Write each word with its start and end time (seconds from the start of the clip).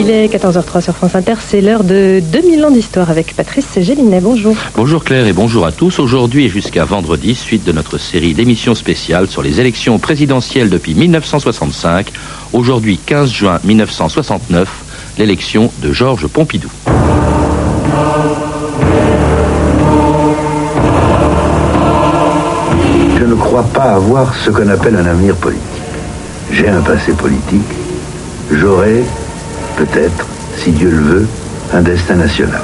Il 0.00 0.10
est 0.10 0.28
14h03 0.28 0.80
sur 0.80 0.94
France 0.94 1.16
Inter, 1.16 1.34
c'est 1.40 1.60
l'heure 1.60 1.82
de 1.82 2.20
2000 2.20 2.64
ans 2.64 2.70
d'histoire 2.70 3.10
avec 3.10 3.34
Patrice 3.34 3.80
Gélinet. 3.80 4.20
Bonjour. 4.20 4.54
Bonjour 4.76 5.02
Claire 5.02 5.26
et 5.26 5.32
bonjour 5.32 5.66
à 5.66 5.72
tous. 5.72 5.98
Aujourd'hui 5.98 6.44
et 6.44 6.48
jusqu'à 6.48 6.84
vendredi, 6.84 7.34
suite 7.34 7.64
de 7.64 7.72
notre 7.72 7.98
série 7.98 8.32
d'émissions 8.32 8.76
spéciales 8.76 9.26
sur 9.26 9.42
les 9.42 9.60
élections 9.60 9.98
présidentielles 9.98 10.70
depuis 10.70 10.94
1965, 10.94 12.12
aujourd'hui 12.52 12.96
15 13.04 13.28
juin 13.32 13.58
1969, 13.64 14.68
l'élection 15.18 15.72
de 15.82 15.92
Georges 15.92 16.28
Pompidou. 16.28 16.70
Je 23.18 23.24
ne 23.24 23.34
crois 23.34 23.64
pas 23.64 23.94
avoir 23.94 24.32
ce 24.32 24.50
qu'on 24.50 24.68
appelle 24.68 24.94
un 24.94 25.06
avenir 25.06 25.34
politique. 25.34 25.64
J'ai 26.52 26.68
un 26.68 26.82
passé 26.82 27.12
politique. 27.14 27.66
J'aurai 28.52 29.02
peut-être, 29.78 30.26
si 30.56 30.72
Dieu 30.72 30.90
le 30.90 30.98
veut, 30.98 31.26
un 31.72 31.82
destin 31.82 32.16
national. 32.16 32.60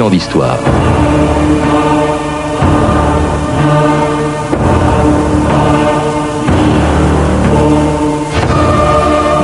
ans 0.00 0.10
d'histoire. 0.10 0.58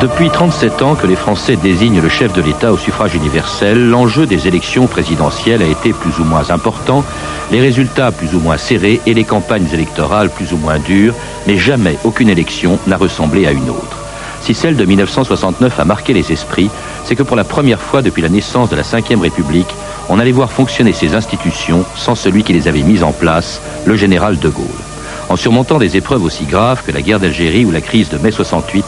Depuis 0.05 0.29
37 0.29 0.83
ans 0.83 0.97
que 0.97 1.07
les 1.07 1.17
Français 1.17 1.57
désignent 1.57 2.03
le 2.03 2.11
chef 2.11 2.31
de 2.35 2.43
l'État 2.43 2.75
au 2.75 2.77
suffrage 2.77 3.15
universel, 3.15 3.89
l'enjeu 3.89 4.27
des 4.27 4.47
élections 4.47 4.87
présidentielles 4.87 5.63
a 5.63 5.67
été 5.67 5.95
plus 5.95 6.19
ou 6.19 6.25
moins 6.25 6.51
important, 6.51 7.03
les 7.51 7.63
résultats 7.63 8.13
plus 8.13 8.35
ou 8.35 8.39
moins 8.41 8.59
serrés 8.59 9.01
et 9.07 9.15
les 9.15 9.25
campagnes 9.25 9.67
électorales 9.73 10.29
plus 10.29 10.53
ou 10.53 10.59
moins 10.59 10.79
dures, 10.79 11.15
mais 11.47 11.57
jamais 11.57 11.97
aucune 12.05 12.29
élection 12.29 12.79
n'a 12.87 12.99
ressemblé 12.99 13.47
à 13.47 13.53
une 13.53 13.71
autre. 13.71 13.97
Si 14.43 14.53
celle 14.53 14.77
de 14.77 14.85
1969 14.85 15.81
a 15.81 15.85
marqué 15.87 16.13
les 16.13 16.33
esprits, 16.33 16.69
c'est 17.07 17.17
que 17.17 17.23
pour 17.23 17.35
la 17.35 17.45
première 17.45 17.81
fois 17.81 18.03
depuis 18.03 18.21
la 18.21 18.29
naissance 18.29 18.69
de 18.69 18.77
la 18.77 18.83
Ve 18.83 19.23
République, 19.23 19.75
on 20.11 20.19
allait 20.19 20.33
voir 20.33 20.53
fonctionner 20.53 20.93
ces 20.93 21.15
institutions 21.15 21.83
sans 21.97 22.15
celui 22.15 22.43
qui 22.43 22.53
les 22.53 22.69
avait 22.69 22.83
mises 22.83 23.05
en 23.05 23.13
place, 23.13 23.63
le 23.87 23.97
général 23.97 24.39
de 24.39 24.51
Gaulle. 24.51 24.67
En 25.31 25.37
surmontant 25.37 25.79
des 25.79 25.97
épreuves 25.97 26.25
aussi 26.25 26.45
graves 26.45 26.83
que 26.87 26.93
la 26.93 27.01
guerre 27.01 27.21
d'Algérie 27.21 27.65
ou 27.65 27.71
la 27.71 27.81
crise 27.81 28.11
de 28.11 28.19
mai 28.19 28.31
68, 28.31 28.85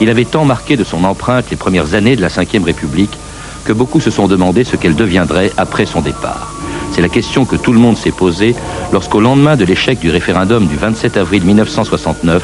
il 0.00 0.10
avait 0.10 0.24
tant 0.24 0.44
marqué 0.44 0.76
de 0.76 0.84
son 0.84 1.04
empreinte 1.04 1.50
les 1.50 1.56
premières 1.56 1.94
années 1.94 2.16
de 2.16 2.22
la 2.22 2.28
Ve 2.28 2.64
République 2.64 3.16
que 3.64 3.72
beaucoup 3.72 4.00
se 4.00 4.10
sont 4.10 4.28
demandé 4.28 4.64
ce 4.64 4.76
qu'elle 4.76 4.94
deviendrait 4.94 5.50
après 5.56 5.86
son 5.86 6.00
départ. 6.00 6.52
C'est 6.92 7.02
la 7.02 7.08
question 7.08 7.44
que 7.44 7.56
tout 7.56 7.72
le 7.72 7.78
monde 7.78 7.96
s'est 7.96 8.12
posée 8.12 8.54
lorsqu'au 8.92 9.20
lendemain 9.20 9.56
de 9.56 9.64
l'échec 9.64 9.98
du 9.98 10.10
référendum 10.10 10.66
du 10.66 10.76
27 10.76 11.16
avril 11.16 11.44
1969, 11.44 12.42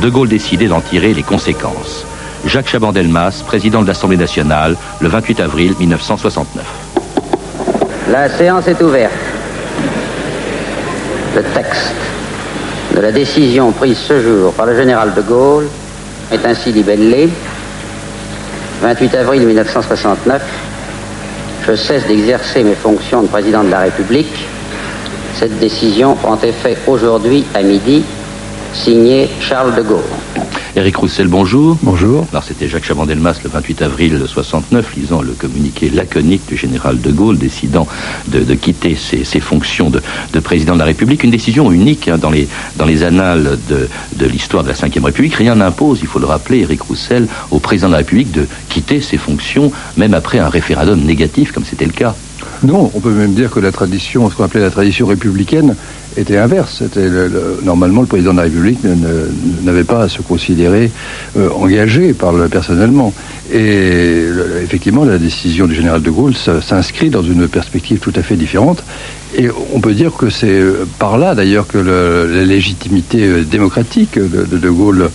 De 0.00 0.08
Gaulle 0.08 0.28
décidait 0.28 0.68
d'en 0.68 0.80
tirer 0.80 1.14
les 1.14 1.22
conséquences. 1.22 2.04
Jacques 2.44 2.68
Chaban-Delmas, 2.68 3.42
président 3.44 3.82
de 3.82 3.88
l'Assemblée 3.88 4.16
nationale, 4.16 4.76
le 5.00 5.08
28 5.08 5.40
avril 5.40 5.74
1969. 5.80 6.64
La 8.12 8.28
séance 8.28 8.68
est 8.68 8.80
ouverte. 8.80 9.12
Le 11.34 11.42
texte 11.42 11.94
de 12.94 13.00
la 13.00 13.12
décision 13.12 13.72
prise 13.72 13.98
ce 13.98 14.22
jour 14.22 14.52
par 14.52 14.66
le 14.66 14.76
général 14.76 15.14
de 15.14 15.22
Gaulle 15.22 15.68
est 16.32 16.44
ainsi 16.44 16.72
libellé. 16.72 17.28
28 18.82 19.14
avril 19.16 19.46
1969, 19.46 20.42
je 21.66 21.74
cesse 21.74 22.06
d'exercer 22.06 22.62
mes 22.62 22.74
fonctions 22.74 23.22
de 23.22 23.28
président 23.28 23.64
de 23.64 23.70
la 23.70 23.80
République. 23.80 24.46
Cette 25.38 25.58
décision 25.58 26.14
prend 26.14 26.38
effet 26.40 26.76
aujourd'hui 26.86 27.44
à 27.54 27.62
midi, 27.62 28.04
signé 28.72 29.28
Charles 29.40 29.74
de 29.74 29.82
Gaulle. 29.82 30.47
Éric 30.76 30.96
Roussel, 30.96 31.28
bonjour. 31.28 31.78
Bonjour. 31.82 32.26
Alors 32.30 32.44
c'était 32.44 32.68
Jacques 32.68 32.84
Chaban-Delmas 32.84 33.40
le 33.42 33.50
28 33.50 33.82
avril 33.82 34.22
69, 34.26 34.96
lisant 34.96 35.22
le 35.22 35.32
communiqué 35.32 35.88
laconique 35.88 36.46
du 36.46 36.56
général 36.56 37.00
de 37.00 37.10
Gaulle 37.10 37.38
décidant 37.38 37.86
de, 38.28 38.54
quitter 38.54 38.94
ses, 38.94 39.40
fonctions 39.40 39.90
de, 39.90 40.40
président 40.40 40.74
de 40.74 40.78
la 40.78 40.84
République. 40.84 41.24
Une 41.24 41.30
décision 41.30 41.72
unique 41.72 42.08
hein, 42.08 42.18
dans, 42.18 42.30
les, 42.30 42.48
dans 42.76 42.84
les 42.84 43.02
annales 43.02 43.58
de, 43.68 43.88
de 44.16 44.26
l'histoire 44.26 44.62
de 44.62 44.68
la 44.68 44.74
Ve 44.74 45.04
République. 45.04 45.34
Rien 45.34 45.54
n'impose, 45.54 46.00
il 46.02 46.06
faut 46.06 46.18
le 46.18 46.26
rappeler, 46.26 46.60
Éric 46.60 46.82
Roussel, 46.82 47.28
au 47.50 47.58
président 47.58 47.88
de 47.88 47.92
la 47.92 47.98
République 47.98 48.30
de 48.32 48.46
quitter 48.68 49.00
ses 49.00 49.16
fonctions, 49.16 49.72
même 49.96 50.14
après 50.14 50.38
un 50.38 50.48
référendum 50.48 51.00
négatif, 51.00 51.52
comme 51.52 51.64
c'était 51.64 51.86
le 51.86 51.92
cas. 51.92 52.14
Non, 52.62 52.90
on 52.94 53.00
peut 53.00 53.12
même 53.12 53.34
dire 53.34 53.50
que 53.50 53.60
la 53.60 53.70
tradition, 53.70 54.28
ce 54.28 54.34
qu'on 54.34 54.44
appelait 54.44 54.60
la 54.60 54.70
tradition 54.70 55.06
républicaine, 55.06 55.76
était 56.16 56.36
inverse. 56.36 56.82
Normalement 57.62 58.00
le 58.00 58.06
président 58.06 58.32
de 58.32 58.38
la 58.38 58.44
République 58.44 58.80
n'avait 59.64 59.84
pas 59.84 60.02
à 60.02 60.08
se 60.08 60.22
considérer 60.22 60.90
euh, 61.36 61.48
engagé 61.50 62.12
par 62.12 62.32
le, 62.32 62.48
personnellement. 62.48 63.12
Et 63.52 64.26
effectivement, 64.62 65.04
la 65.04 65.18
décision 65.18 65.66
du 65.66 65.74
général 65.74 66.02
de 66.02 66.10
Gaulle 66.10 66.34
s'inscrit 66.34 67.08
dans 67.08 67.22
une 67.22 67.48
perspective 67.48 67.98
tout 67.98 68.12
à 68.14 68.22
fait 68.22 68.36
différente. 68.36 68.82
Et 69.36 69.48
on 69.74 69.80
peut 69.80 69.92
dire 69.92 70.12
que 70.14 70.30
c'est 70.30 70.48
euh, 70.48 70.86
par 70.98 71.18
là 71.18 71.34
d'ailleurs 71.34 71.66
que 71.66 71.78
la 71.78 72.44
légitimité 72.44 73.24
euh, 73.24 73.44
démocratique 73.44 74.18
de 74.18 74.56
De, 74.56 74.70
Gaulle 74.70 75.10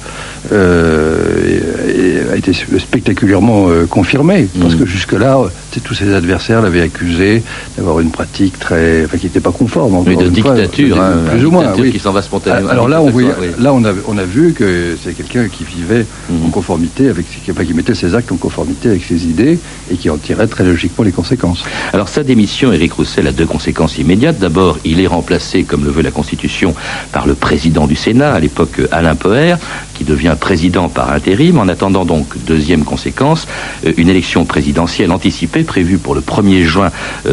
a 0.52 2.36
été 2.36 2.54
spectaculairement 2.54 3.70
confirmée. 3.90 4.48
Parce 4.60 4.76
mmh. 4.76 4.80
que 4.80 4.86
jusque-là, 4.86 5.40
tous 5.84 5.94
ses 5.94 6.14
adversaires 6.14 6.62
l'avaient 6.62 6.82
accusé 6.82 7.44
d'avoir 7.78 8.00
une 8.00 8.12
pratique 8.12 8.60
très, 8.60 9.06
enfin, 9.06 9.18
qui 9.18 9.26
n'était 9.28 9.40
pas 9.40 9.52
conforme. 9.52 10.04
de 10.04 10.30
dictature, 10.30 10.93
hein, 11.00 11.30
plus 11.30 11.46
ou 11.46 11.52
moins, 11.52 11.74
oui. 11.78 11.92
qui 11.92 12.00
s'en 12.00 12.12
va 12.12 12.22
spontanément. 12.22 12.70
Alors 12.70 12.88
là, 12.88 13.02
on, 13.02 13.12
là, 13.18 13.74
on 13.74 13.84
a, 13.84 13.94
on 14.08 14.18
a 14.18 14.24
vu 14.24 14.54
que 14.54 14.98
c'est 15.02 15.14
quelqu'un 15.14 15.48
qui 15.48 15.64
vivait 15.64 16.06
en 16.30 16.46
mhm. 16.46 16.52
conformité 16.52 17.10
avec, 17.10 17.26
enfin, 17.50 17.66
qui 17.66 17.74
mettait 17.74 17.96
ses 17.96 18.16
actes 18.16 18.32
en 18.32 18.38
conformité 18.38 18.90
avec 18.90 19.04
ses 19.04 19.26
idées 19.26 19.60
et 19.92 19.96
qui 19.96 20.10
en 20.10 20.18
tirait 20.18 20.48
très 20.48 20.64
logiquement 20.64 21.04
les 21.04 21.12
conséquences. 21.12 21.64
Alors 21.94 22.10
sa 22.10 22.24
démission, 22.24 22.72
Éric 22.72 22.94
Roussel, 22.94 23.28
a 23.28 23.32
deux 23.32 23.46
conséquences 23.46 23.98
immédiates. 23.98 24.40
D'abord, 24.40 24.78
il 24.84 25.00
est 25.00 25.08
remplacé, 25.08 25.64
comme 25.64 25.84
le 25.84 25.92
veut 25.92 26.02
la 26.02 26.12
Constitution, 26.12 26.74
par 27.12 27.28
le 27.28 27.36
président 27.36 27.88
du 27.88 27.96
Sénat, 27.96 28.34
à 28.34 28.40
l'époque 28.40 28.82
Alain 28.92 29.16
Poher, 29.16 29.56
qui 29.94 30.04
devient 30.04 30.36
président 30.40 30.90
par 30.90 31.12
intérim. 31.12 31.58
En 31.58 31.68
attendant 31.68 32.06
donc, 32.06 32.38
deuxième 32.46 32.84
conséquence, 32.84 33.48
euh, 33.86 33.94
une 33.98 34.10
élection 34.10 34.46
présidentielle 34.46 35.12
anticipée 35.12 35.64
prévue 35.64 35.98
pour 35.98 36.16
le 36.16 36.22
1er 36.22 36.64
juin 36.64 36.92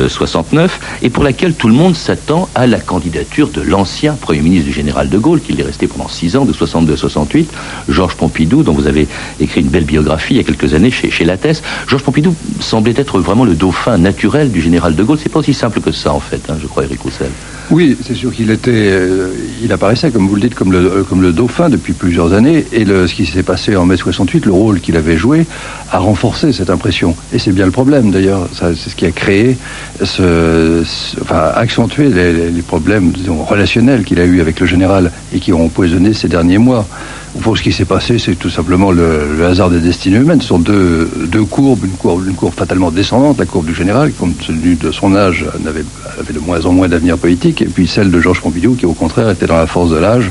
69 0.08 0.80
euh, 0.82 1.06
et 1.06 1.10
pour 1.10 1.24
laquelle 1.24 1.54
tout 1.54 1.68
le 1.68 1.74
monde 1.74 1.96
s'attend 1.96 2.48
à 2.54 2.66
la 2.66 2.80
candidature 2.80 3.39
de 3.48 3.62
l'ancien 3.62 4.12
Premier 4.12 4.42
ministre 4.42 4.66
du 4.66 4.72
général 4.72 5.08
de 5.08 5.18
Gaulle, 5.18 5.40
qui 5.40 5.58
est 5.58 5.62
resté 5.62 5.86
pendant 5.86 6.08
six 6.08 6.36
ans, 6.36 6.44
de 6.44 6.52
62 6.52 6.92
à 6.92 6.96
68, 6.96 7.50
Georges 7.88 8.14
Pompidou, 8.16 8.62
dont 8.62 8.74
vous 8.74 8.86
avez 8.86 9.08
écrit 9.40 9.62
une 9.62 9.68
belle 9.68 9.84
biographie 9.84 10.34
il 10.34 10.36
y 10.36 10.40
a 10.40 10.44
quelques 10.44 10.74
années 10.74 10.90
chez, 10.90 11.10
chez 11.10 11.24
Lattès. 11.24 11.62
Georges 11.88 12.02
Pompidou 12.02 12.34
semblait 12.60 12.94
être 12.96 13.18
vraiment 13.20 13.44
le 13.44 13.54
dauphin 13.54 13.96
naturel 13.96 14.50
du 14.50 14.60
général 14.60 14.94
de 14.94 15.02
Gaulle. 15.02 15.18
C'est 15.22 15.32
pas 15.32 15.38
aussi 15.38 15.54
simple 15.54 15.80
que 15.80 15.92
ça, 15.92 16.12
en 16.12 16.20
fait, 16.20 16.42
hein, 16.50 16.56
je 16.60 16.66
crois, 16.66 16.84
Eric 16.84 17.00
Roussel. 17.00 17.30
Oui, 17.70 17.96
c'est 18.04 18.14
sûr 18.14 18.32
qu'il 18.34 18.50
était, 18.50 18.72
euh, 18.72 19.32
il 19.62 19.72
apparaissait, 19.72 20.10
comme 20.10 20.26
vous 20.26 20.34
le 20.34 20.40
dites, 20.40 20.56
comme 20.56 20.72
le, 20.72 20.78
euh, 20.78 21.02
comme 21.04 21.22
le 21.22 21.32
dauphin 21.32 21.68
depuis 21.68 21.92
plusieurs 21.92 22.32
années. 22.32 22.66
Et 22.72 22.84
ce 22.84 23.14
qui 23.14 23.26
s'est 23.26 23.44
passé 23.44 23.76
en 23.76 23.86
mai 23.86 23.96
68, 23.96 24.44
le 24.44 24.52
rôle 24.52 24.80
qu'il 24.80 24.96
avait 24.96 25.16
joué, 25.16 25.46
a 25.90 25.98
renforcé 25.98 26.52
cette 26.52 26.70
impression. 26.70 27.14
Et 27.32 27.38
c'est 27.38 27.52
bien 27.52 27.66
le 27.66 27.70
problème, 27.70 28.10
d'ailleurs. 28.10 28.48
C'est 28.52 28.90
ce 28.90 28.96
qui 28.96 29.06
a 29.06 29.12
créé, 29.12 29.56
enfin, 30.02 31.52
accentué 31.54 32.08
les 32.08 32.62
problèmes 32.62 33.12
disons, 33.30 34.02
qu'il 34.04 34.20
a 34.20 34.24
eu 34.24 34.40
avec 34.40 34.60
le 34.60 34.66
général 34.66 35.10
et 35.32 35.40
qui 35.40 35.52
ont 35.52 35.64
empoisonné 35.64 36.14
ces 36.14 36.28
derniers 36.28 36.58
mois. 36.58 36.86
Ce 37.34 37.62
qui 37.62 37.72
s'est 37.72 37.84
passé, 37.84 38.18
c'est 38.18 38.34
tout 38.34 38.50
simplement 38.50 38.90
le, 38.90 39.44
hasard 39.44 39.70
des 39.70 39.78
destinées 39.78 40.18
humaines. 40.18 40.40
Ce 40.40 40.48
sont 40.48 40.58
deux, 40.58 41.08
courbes, 41.48 41.84
une 41.84 41.92
courbe, 41.92 42.26
une 42.26 42.34
courbe 42.34 42.54
fatalement 42.54 42.90
descendante, 42.90 43.38
la 43.38 43.46
courbe 43.46 43.66
du 43.66 43.74
général, 43.74 44.10
qui, 44.10 44.16
compte 44.16 44.38
tenu 44.38 44.74
de 44.74 44.90
son 44.90 45.14
âge, 45.14 45.46
avait, 45.66 45.84
de 46.32 46.38
moins 46.40 46.64
en 46.66 46.72
moins 46.72 46.88
d'avenir 46.88 47.18
politique, 47.18 47.62
et 47.62 47.66
puis 47.66 47.86
celle 47.86 48.10
de 48.10 48.20
Georges 48.20 48.40
Pompidou, 48.40 48.74
qui 48.74 48.86
au 48.86 48.94
contraire 48.94 49.30
était 49.30 49.46
dans 49.46 49.56
la 49.56 49.66
force 49.66 49.90
de 49.90 49.98
l'âge 49.98 50.30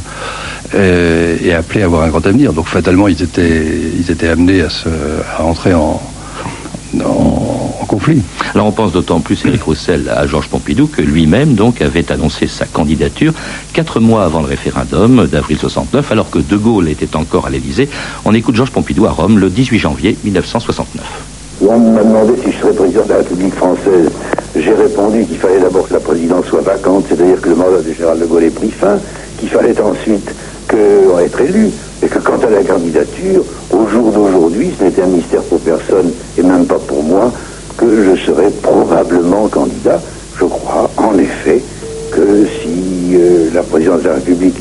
et, 0.75 1.47
et, 1.47 1.53
appelé 1.53 1.83
à 1.83 1.85
avoir 1.85 2.03
un 2.03 2.09
grand 2.09 2.25
avenir. 2.25 2.53
Donc 2.53 2.67
fatalement, 2.67 3.07
ils 3.07 3.21
étaient, 3.21 3.65
ils 3.97 4.11
étaient 4.11 4.27
amenés 4.29 4.61
à 4.61 5.43
entrer 5.43 5.73
en, 5.73 6.01
en, 7.03 7.38
conflit. 7.89 8.21
Alors 8.53 8.67
on 8.67 8.71
pense 8.71 8.91
d'autant 8.91 9.19
plus, 9.19 9.43
Éric 9.45 9.63
Roussel, 9.63 10.09
à 10.15 10.27
Georges 10.27 10.47
Pompidou, 10.47 10.87
que 10.87 11.01
lui-même 11.01 11.55
donc 11.55 11.81
avait 11.81 12.11
annoncé 12.11 12.47
sa 12.47 12.65
candidature 12.65 13.33
quatre 13.73 13.99
mois 13.99 14.23
avant 14.23 14.41
le 14.41 14.45
référendum 14.45 15.25
d'avril 15.25 15.57
69, 15.57 16.11
alors 16.11 16.29
que 16.29 16.37
De 16.37 16.55
Gaulle 16.55 16.87
était 16.87 17.15
encore 17.15 17.47
à 17.47 17.49
l'Élysée. 17.49 17.89
On 18.25 18.33
écoute 18.33 18.55
Georges 18.55 18.71
Pompidou 18.71 19.07
à 19.07 19.09
Rome 19.09 19.39
le 19.39 19.49
18 19.49 19.79
janvier 19.79 20.15
1969. 20.23 21.03
On 21.61 21.77
m'a 21.77 22.03
demandé 22.03 22.33
si 22.45 22.51
je 22.51 22.57
serais 22.59 22.73
président 22.73 23.03
de 23.03 23.09
la 23.09 23.17
République 23.17 23.55
française. 23.55 24.09
J'ai 24.55 24.73
répondu 24.73 25.25
qu'il 25.25 25.37
fallait 25.37 25.59
d'abord 25.59 25.87
que 25.87 25.93
la 25.93 25.99
présidence 25.99 26.45
soit 26.45 26.61
vacante, 26.61 27.05
c'est-à-dire 27.09 27.41
que 27.41 27.49
le 27.49 27.55
mandat 27.55 27.81
du 27.81 27.93
général 27.93 28.19
de 28.19 28.25
Gaulle 28.25 28.43
ait 28.43 28.49
pris 28.49 28.71
fin, 28.71 28.97
qu'il 29.39 29.49
fallait 29.49 29.75
ensuite 29.81 30.29
que, 30.67 31.21
être 31.25 31.41
élu, 31.41 31.69
et 32.01 32.07
que 32.07 32.19
quant 32.19 32.39
à 32.39 32.49
la 32.49 32.63
candidature, 32.63 33.43
au 33.71 33.87
jour 33.87 34.11
d'aujourd'hui, 34.11 34.71
ce 34.77 34.85
n'était 34.85 35.01
un 35.01 35.07
mystère 35.07 35.41
pour 35.43 35.59
personne, 35.59 36.11
et 36.37 36.43
même 36.43 36.65
pas 36.65 36.79
pour 36.79 37.03
moi, 37.03 37.31
que 37.79 38.03
je 38.03 38.25
serais 38.25 38.51
probablement 38.61 39.47
candidat. 39.47 40.01
Je 40.37 40.43
crois, 40.43 40.91
en 40.97 41.17
effet, 41.17 41.63
que 42.11 42.45
si 42.45 43.15
euh, 43.15 43.49
la 43.53 43.63
présidence 43.63 44.01
de 44.01 44.09
la 44.09 44.15
République 44.15 44.57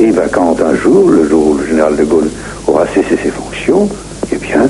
est 0.00 0.10
vacante 0.10 0.60
un 0.60 0.74
jour, 0.74 1.08
le 1.08 1.28
jour 1.28 1.46
où 1.46 1.58
le 1.58 1.66
général 1.66 1.96
de 1.96 2.04
Gaulle 2.04 2.28
aura 2.66 2.84
cessé 2.88 3.16
ses 3.22 3.30
fonctions, 3.30 3.88
eh 4.32 4.36
bien, 4.36 4.68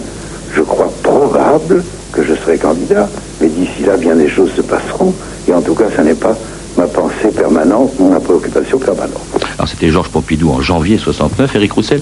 je 0.54 0.60
crois 0.60 0.93
probable 1.02 1.82
que 2.12 2.22
je 2.22 2.34
serai 2.34 2.58
candidat. 2.58 3.08
Mais 3.40 3.48
d'ici 3.48 3.84
là, 3.87 3.96
bien 3.96 4.14
des 4.14 4.28
choses 4.28 4.50
se 4.54 4.62
passeront. 4.62 5.14
Et 5.48 5.54
en 5.54 5.62
tout 5.62 5.75
cas, 5.75 5.87
ça 5.94 6.02
n'est 6.02 6.14
pas 6.14 6.37
ma 6.76 6.87
pensée 6.87 7.28
permanente, 7.34 7.98
ma 7.98 8.20
préoccupation 8.20 8.78
permanente. 8.78 9.22
Alors 9.58 9.69
c'était 9.69 9.88
Georges 9.88 10.10
Pompidou 10.10 10.50
en 10.50 10.60
janvier 10.60 10.98
69. 10.98 11.56
Éric 11.56 11.72
Roussel, 11.72 12.00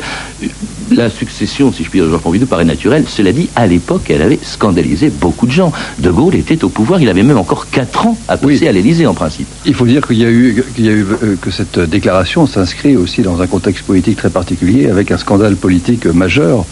la 0.96 1.10
succession, 1.10 1.72
si 1.72 1.84
je 1.84 1.90
puis 1.90 1.98
dire, 1.98 2.06
de 2.06 2.10
Georges 2.10 2.22
Pompidou 2.22 2.46
paraît 2.46 2.64
naturelle. 2.64 3.04
Cela 3.08 3.32
dit, 3.32 3.48
à 3.56 3.66
l'époque, 3.66 4.10
elle 4.10 4.22
avait 4.22 4.38
scandalisé 4.42 5.10
beaucoup 5.10 5.46
de 5.46 5.52
gens. 5.52 5.72
De 5.98 6.10
Gaulle 6.10 6.34
était 6.34 6.64
au 6.64 6.68
pouvoir, 6.68 7.00
il 7.00 7.08
avait 7.08 7.22
même 7.22 7.38
encore 7.38 7.68
4 7.70 8.06
ans 8.06 8.18
à 8.28 8.36
passer 8.36 8.68
à 8.68 8.72
l'Élysée 8.72 9.06
en 9.06 9.14
principe. 9.14 9.46
Il 9.64 9.74
faut 9.74 9.86
dire 9.86 10.06
qu'il 10.06 10.18
y 10.18 10.24
a 10.24 10.30
eu, 10.30 10.64
qu'il 10.74 10.86
y 10.86 10.88
a 10.88 10.92
eu 10.92 11.04
euh, 11.22 11.36
que 11.40 11.50
cette 11.50 11.78
déclaration 11.78 12.46
s'inscrit 12.46 12.96
aussi 12.96 13.22
dans 13.22 13.42
un 13.42 13.46
contexte 13.46 13.84
politique 13.84 14.16
très 14.16 14.30
particulier 14.30 14.88
avec 14.88 15.10
un 15.10 15.18
scandale 15.18 15.56
politique 15.56 16.06
majeur. 16.06 16.64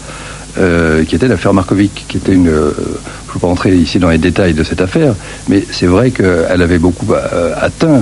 Euh, 0.59 1.03
qui 1.03 1.15
était 1.15 1.27
l'affaire 1.27 1.51
Markovic, 1.51 2.05
qui 2.07 2.17
était 2.17 2.33
une. 2.33 2.47
Euh, 2.47 2.73
ne 3.33 3.41
veux 3.41 3.47
pas 3.47 3.47
entrer 3.47 3.75
ici 3.75 3.99
dans 3.99 4.09
les 4.09 4.17
détails 4.17 4.53
de 4.53 4.63
cette 4.63 4.81
affaire, 4.81 5.15
mais 5.47 5.63
c'est 5.71 5.87
vrai 5.87 6.11
qu'elle 6.11 6.61
avait 6.61 6.79
beaucoup 6.79 7.07
atteint 7.55 8.01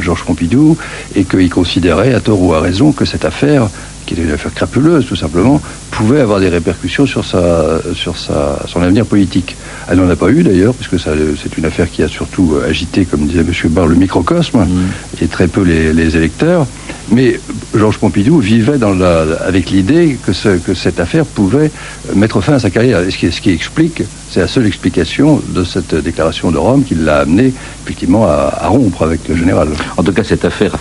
Georges 0.00 0.24
Pompidou 0.24 0.76
et 1.14 1.24
qu'il 1.24 1.50
considérait, 1.50 2.14
à 2.14 2.20
tort 2.20 2.42
ou 2.42 2.54
à 2.54 2.60
raison, 2.60 2.92
que 2.92 3.04
cette 3.04 3.24
affaire 3.24 3.68
qui 4.10 4.14
était 4.14 4.22
une 4.24 4.32
affaire 4.32 4.52
crapuleuse 4.52 5.06
tout 5.06 5.14
simplement, 5.14 5.60
pouvait 5.92 6.20
avoir 6.20 6.40
des 6.40 6.48
répercussions 6.48 7.06
sur, 7.06 7.24
sa, 7.24 7.80
sur 7.94 8.16
sa, 8.16 8.58
son 8.66 8.82
avenir 8.82 9.06
politique. 9.06 9.56
Elle 9.88 9.98
n'en 9.98 10.10
a 10.10 10.16
pas 10.16 10.30
eu 10.30 10.42
d'ailleurs, 10.42 10.74
puisque 10.74 10.98
c'est 10.98 11.56
une 11.56 11.64
affaire 11.64 11.88
qui 11.88 12.02
a 12.02 12.08
surtout 12.08 12.56
agité, 12.66 13.04
comme 13.04 13.26
disait 13.26 13.40
M. 13.40 13.52
Barr, 13.70 13.86
le 13.86 13.94
microcosme, 13.94 14.58
mmh. 14.58 15.22
et 15.22 15.26
très 15.28 15.46
peu 15.46 15.62
les, 15.62 15.92
les 15.92 16.16
électeurs. 16.16 16.66
Mais 17.12 17.38
Georges 17.74 17.98
Pompidou 17.98 18.38
vivait 18.38 18.78
dans 18.78 18.94
la, 18.94 19.22
avec 19.46 19.70
l'idée 19.70 20.16
que, 20.24 20.32
ce, 20.32 20.48
que, 20.58 20.74
cette 20.74 20.98
affaire 20.98 21.24
pouvait 21.24 21.70
mettre 22.14 22.40
fin 22.40 22.54
à 22.54 22.58
sa 22.58 22.70
carrière. 22.70 23.00
ce 23.08 23.16
qui, 23.16 23.30
ce 23.30 23.40
qui 23.40 23.50
explique, 23.50 24.02
c'est 24.30 24.40
la 24.40 24.48
seule 24.48 24.66
explication 24.66 25.42
de 25.48 25.64
cette 25.64 25.94
déclaration 25.94 26.50
de 26.50 26.58
Rome 26.58 26.84
qui 26.84 26.94
l'a 26.94 27.18
amené 27.18 27.52
effectivement 27.84 28.26
à, 28.26 28.68
rompre 28.68 29.02
avec 29.02 29.26
le 29.28 29.36
général. 29.36 29.68
En 29.96 30.02
tout 30.02 30.12
cas, 30.12 30.22
cette 30.22 30.44
affaire, 30.44 30.76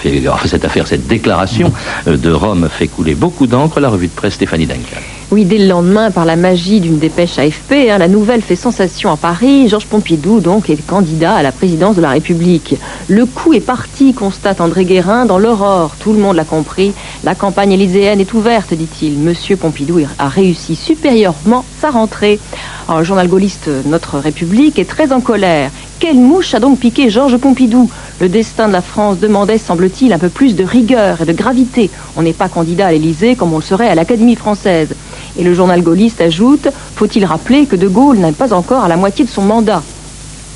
cette 0.86 1.07
déclaration 1.07 1.72
mmh. 2.06 2.16
de 2.16 2.31
Rome 2.31 2.69
fait 2.69 2.88
couler 2.88 3.16
beaucoup 3.16 3.48
d'encre. 3.48 3.80
La 3.80 3.90
revue 3.90 4.07
de 4.07 4.13
presse 4.13 4.36
Stéphanie 4.36 4.68
Duncan. 4.68 5.01
Oui, 5.31 5.46
dès 5.46 5.60
le 5.60 5.68
lendemain, 5.68 6.10
par 6.10 6.26
la 6.26 6.36
magie 6.36 6.80
d'une 6.80 6.98
dépêche 6.98 7.38
AFP, 7.38 7.88
hein, 7.92 8.00
la 8.00 8.08
nouvelle 8.08 8.42
fait 8.42 8.56
sensation 8.56 9.12
à 9.12 9.16
Paris. 9.16 9.68
Georges 9.70 9.86
Pompidou, 9.86 10.40
donc, 10.40 10.72
est 10.72 10.84
candidat 10.84 11.36
à 11.36 11.44
la 11.44 11.52
présidence 11.52 11.96
de 11.96 12.02
la 12.02 12.10
République. 12.10 12.76
Le 13.08 13.28
coup 13.28 13.54
est 13.54 13.60
parti, 13.60 14.16
constate 14.16 14.60
André 14.60 14.86
Guérin 14.86 15.28
dans 15.28 15.38
l'Aurore. 15.38 15.92
Tout 16.00 16.14
le 16.14 16.20
monde 16.20 16.36
l'a 16.36 16.46
compris. 16.46 16.94
La 17.24 17.36
campagne 17.36 17.74
élyséenne 17.74 18.20
est 18.20 18.34
ouverte, 18.34 18.74
dit-il. 18.74 19.20
Monsieur 19.20 19.56
Pompidou 19.56 20.00
a 20.18 20.30
réussi 20.30 20.76
supérieurement 20.76 21.64
sa 21.80 21.92
rentrée. 21.92 22.40
Alors, 22.88 23.02
le 23.02 23.06
journal 23.06 23.28
gaulliste 23.28 23.70
Notre 23.86 24.18
République 24.18 24.80
est 24.80 24.90
très 24.90 25.12
en 25.12 25.22
colère. 25.22 25.70
Quelle 26.00 26.18
mouche 26.18 26.56
a 26.56 26.60
donc 26.60 26.80
piqué 26.80 27.12
Georges 27.12 27.38
Pompidou? 27.38 27.88
Le 28.19 28.27
destin 28.27 28.68
de 28.68 28.74
la 28.74 28.81
France 28.81 29.19
demandait, 29.19 29.57
semble-t-il, 29.57 30.12
un 30.12 30.19
peu 30.19 30.27
plus 30.27 30.54
de 30.54 30.66
rigueur 30.66 31.21
et 31.21 31.25
de 31.25 31.31
gravité. 31.31 31.89
On 32.18 32.21
n'est 32.21 32.33
pas 32.33 32.50
candidat 32.50 32.88
à 32.88 32.92
l'Élysée 32.92 33.36
comme 33.36 33.54
on 33.54 33.60
le 33.60 33.63
serait 33.63 33.88
à 33.88 33.95
l'Académie 33.95 34.36
française. 34.36 34.94
Et 35.38 35.44
le 35.44 35.54
journal 35.54 35.81
gaulliste 35.81 36.19
ajoute 36.19 36.68
Faut-il 36.95 37.24
rappeler 37.24 37.66
que 37.66 37.77
De 37.77 37.88
Gaulle 37.88 38.18
n'est 38.18 38.33
pas 38.33 38.54
encore 38.54 38.83
à 38.83 38.89
la 38.89 38.98
moitié 38.98 39.24
de 39.24 39.30
son 39.30 39.44
mandat? 39.44 39.81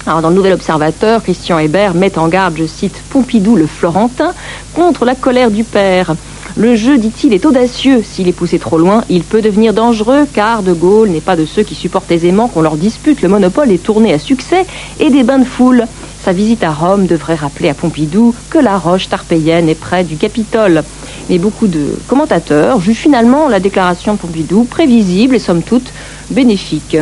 Alors 0.06 0.22
dans 0.22 0.28
le 0.30 0.36
Nouvel 0.36 0.52
Observateur, 0.52 1.24
Christian 1.24 1.58
Hébert 1.58 1.94
met 1.94 2.18
en 2.18 2.28
garde, 2.28 2.56
je 2.58 2.66
cite, 2.66 3.02
Pompidou 3.10 3.56
le 3.56 3.68
Florentin 3.68 4.34
contre 4.74 5.06
la 5.06 5.16
colère 5.16 5.50
du 5.50 5.64
père. 5.64 6.16
Le 6.58 6.76
jeu, 6.76 6.98
dit-il, 6.98 7.34
est 7.34 7.46
audacieux. 7.46 8.04
S'il 8.04 8.28
est 8.28 8.34
poussé 8.34 8.60
trop 8.60 8.78
loin, 8.78 9.06
il 9.10 9.24
peut 9.24 9.42
devenir 9.42 9.74
dangereux, 9.74 10.28
car 10.34 10.64
De 10.64 10.74
Gaulle 10.74 11.10
n'est 11.10 11.22
pas 11.22 11.38
de 11.38 11.46
ceux 11.46 11.64
qui 11.64 11.76
supportent 11.76 12.12
aisément 12.12 12.50
qu'on 12.50 12.62
leur 12.62 12.76
dispute 12.76 13.22
le 13.22 13.30
monopole 13.30 13.72
est 13.72 13.82
tourné 13.82 14.14
à 14.14 14.20
succès 14.20 14.66
et 15.00 15.10
des 15.10 15.24
bains 15.24 15.40
de 15.40 15.46
foule. 15.46 15.86
Sa 16.24 16.32
visite 16.32 16.64
à 16.64 16.72
Rome 16.72 17.06
devrait 17.06 17.36
rappeler 17.36 17.68
à 17.68 17.74
Pompidou 17.74 18.34
que 18.50 18.58
la 18.58 18.78
roche 18.78 19.10
tarpéienne 19.10 19.68
est 19.68 19.76
près 19.76 20.06
du 20.06 20.16
Capitole. 20.16 20.86
Mais 21.30 21.38
beaucoup 21.38 21.68
de 21.68 21.98
commentateurs 22.08 22.80
jugent 22.80 22.96
finalement 22.96 23.50
la 23.50 23.60
déclaration 23.60 24.16
Pompidou 24.16 24.64
prévisible 24.64 25.36
et 25.36 25.40
somme 25.40 25.64
toute 25.64 25.92
bénéfique. 26.32 26.96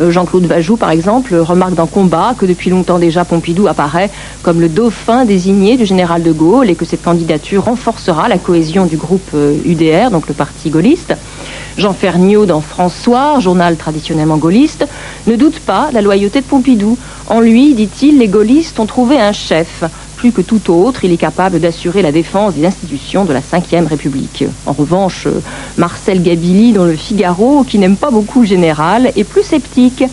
Euh, 0.00 0.10
Jean-Claude 0.10 0.46
Vajou, 0.46 0.76
par 0.76 0.90
exemple, 0.90 1.34
remarque 1.34 1.74
dans 1.74 1.86
Combat 1.86 2.34
que 2.36 2.46
depuis 2.46 2.70
longtemps 2.70 2.98
déjà 2.98 3.24
Pompidou 3.24 3.66
apparaît 3.66 4.10
comme 4.42 4.60
le 4.60 4.68
dauphin 4.68 5.24
désigné 5.24 5.76
du 5.76 5.86
général 5.86 6.22
de 6.22 6.32
Gaulle 6.32 6.70
et 6.70 6.74
que 6.74 6.84
cette 6.84 7.02
candidature 7.02 7.64
renforcera 7.64 8.28
la 8.28 8.38
cohésion 8.38 8.86
du 8.86 8.96
groupe 8.96 9.34
UDR, 9.64 10.06
euh, 10.06 10.10
donc 10.10 10.28
le 10.28 10.34
parti 10.34 10.70
gaulliste. 10.70 11.14
Jean 11.78 11.92
Ferniaud 11.92 12.46
dans 12.46 12.62
François, 12.62 13.38
journal 13.38 13.76
traditionnellement 13.76 14.38
gaulliste, 14.38 14.86
ne 15.26 15.36
doute 15.36 15.58
pas 15.58 15.90
la 15.92 16.00
loyauté 16.00 16.40
de 16.40 16.46
Pompidou. 16.46 16.96
En 17.28 17.40
lui, 17.40 17.74
dit-il, 17.74 18.18
les 18.18 18.28
gaullistes 18.28 18.80
ont 18.80 18.86
trouvé 18.86 19.18
un 19.18 19.32
chef, 19.32 19.84
plus 20.16 20.32
que 20.32 20.40
tout 20.40 20.72
autre, 20.72 21.04
il 21.04 21.12
est 21.12 21.18
capable 21.18 21.60
d'assurer 21.60 22.02
la 22.02 22.10
défense 22.10 22.54
des 22.54 22.66
institutions 22.66 23.24
de 23.24 23.32
la 23.32 23.40
Ve 23.40 23.86
République. 23.86 24.44
En 24.64 24.72
revanche, 24.72 25.28
Marcel 25.76 26.22
Gabilly 26.22 26.72
dans 26.72 26.84
le 26.84 26.96
Figaro, 26.96 27.64
qui 27.64 27.78
n'aime 27.78 27.96
pas 27.96 28.10
beaucoup 28.10 28.40
le 28.40 28.46
général, 28.46 29.12
est 29.14 29.24
plus 29.24 29.42
sceptique. 29.42 30.04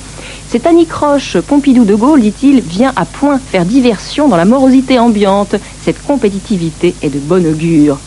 Cette 0.50 0.68
anicroche 0.68 1.38
Pompidou 1.40 1.86
de 1.86 1.96
Gaulle, 1.96 2.22
dit-il, 2.22 2.62
vient 2.62 2.94
à 2.96 3.06
point 3.06 3.40
faire 3.40 3.66
diversion 3.66 4.28
dans 4.28 4.38
la 4.38 4.46
morosité 4.46 5.00
ambiante. 5.00 5.56
Cette 5.84 6.04
compétitivité 6.04 6.94
est 7.02 7.10
de 7.10 7.20
bon 7.20 7.44
augure. 7.46 7.98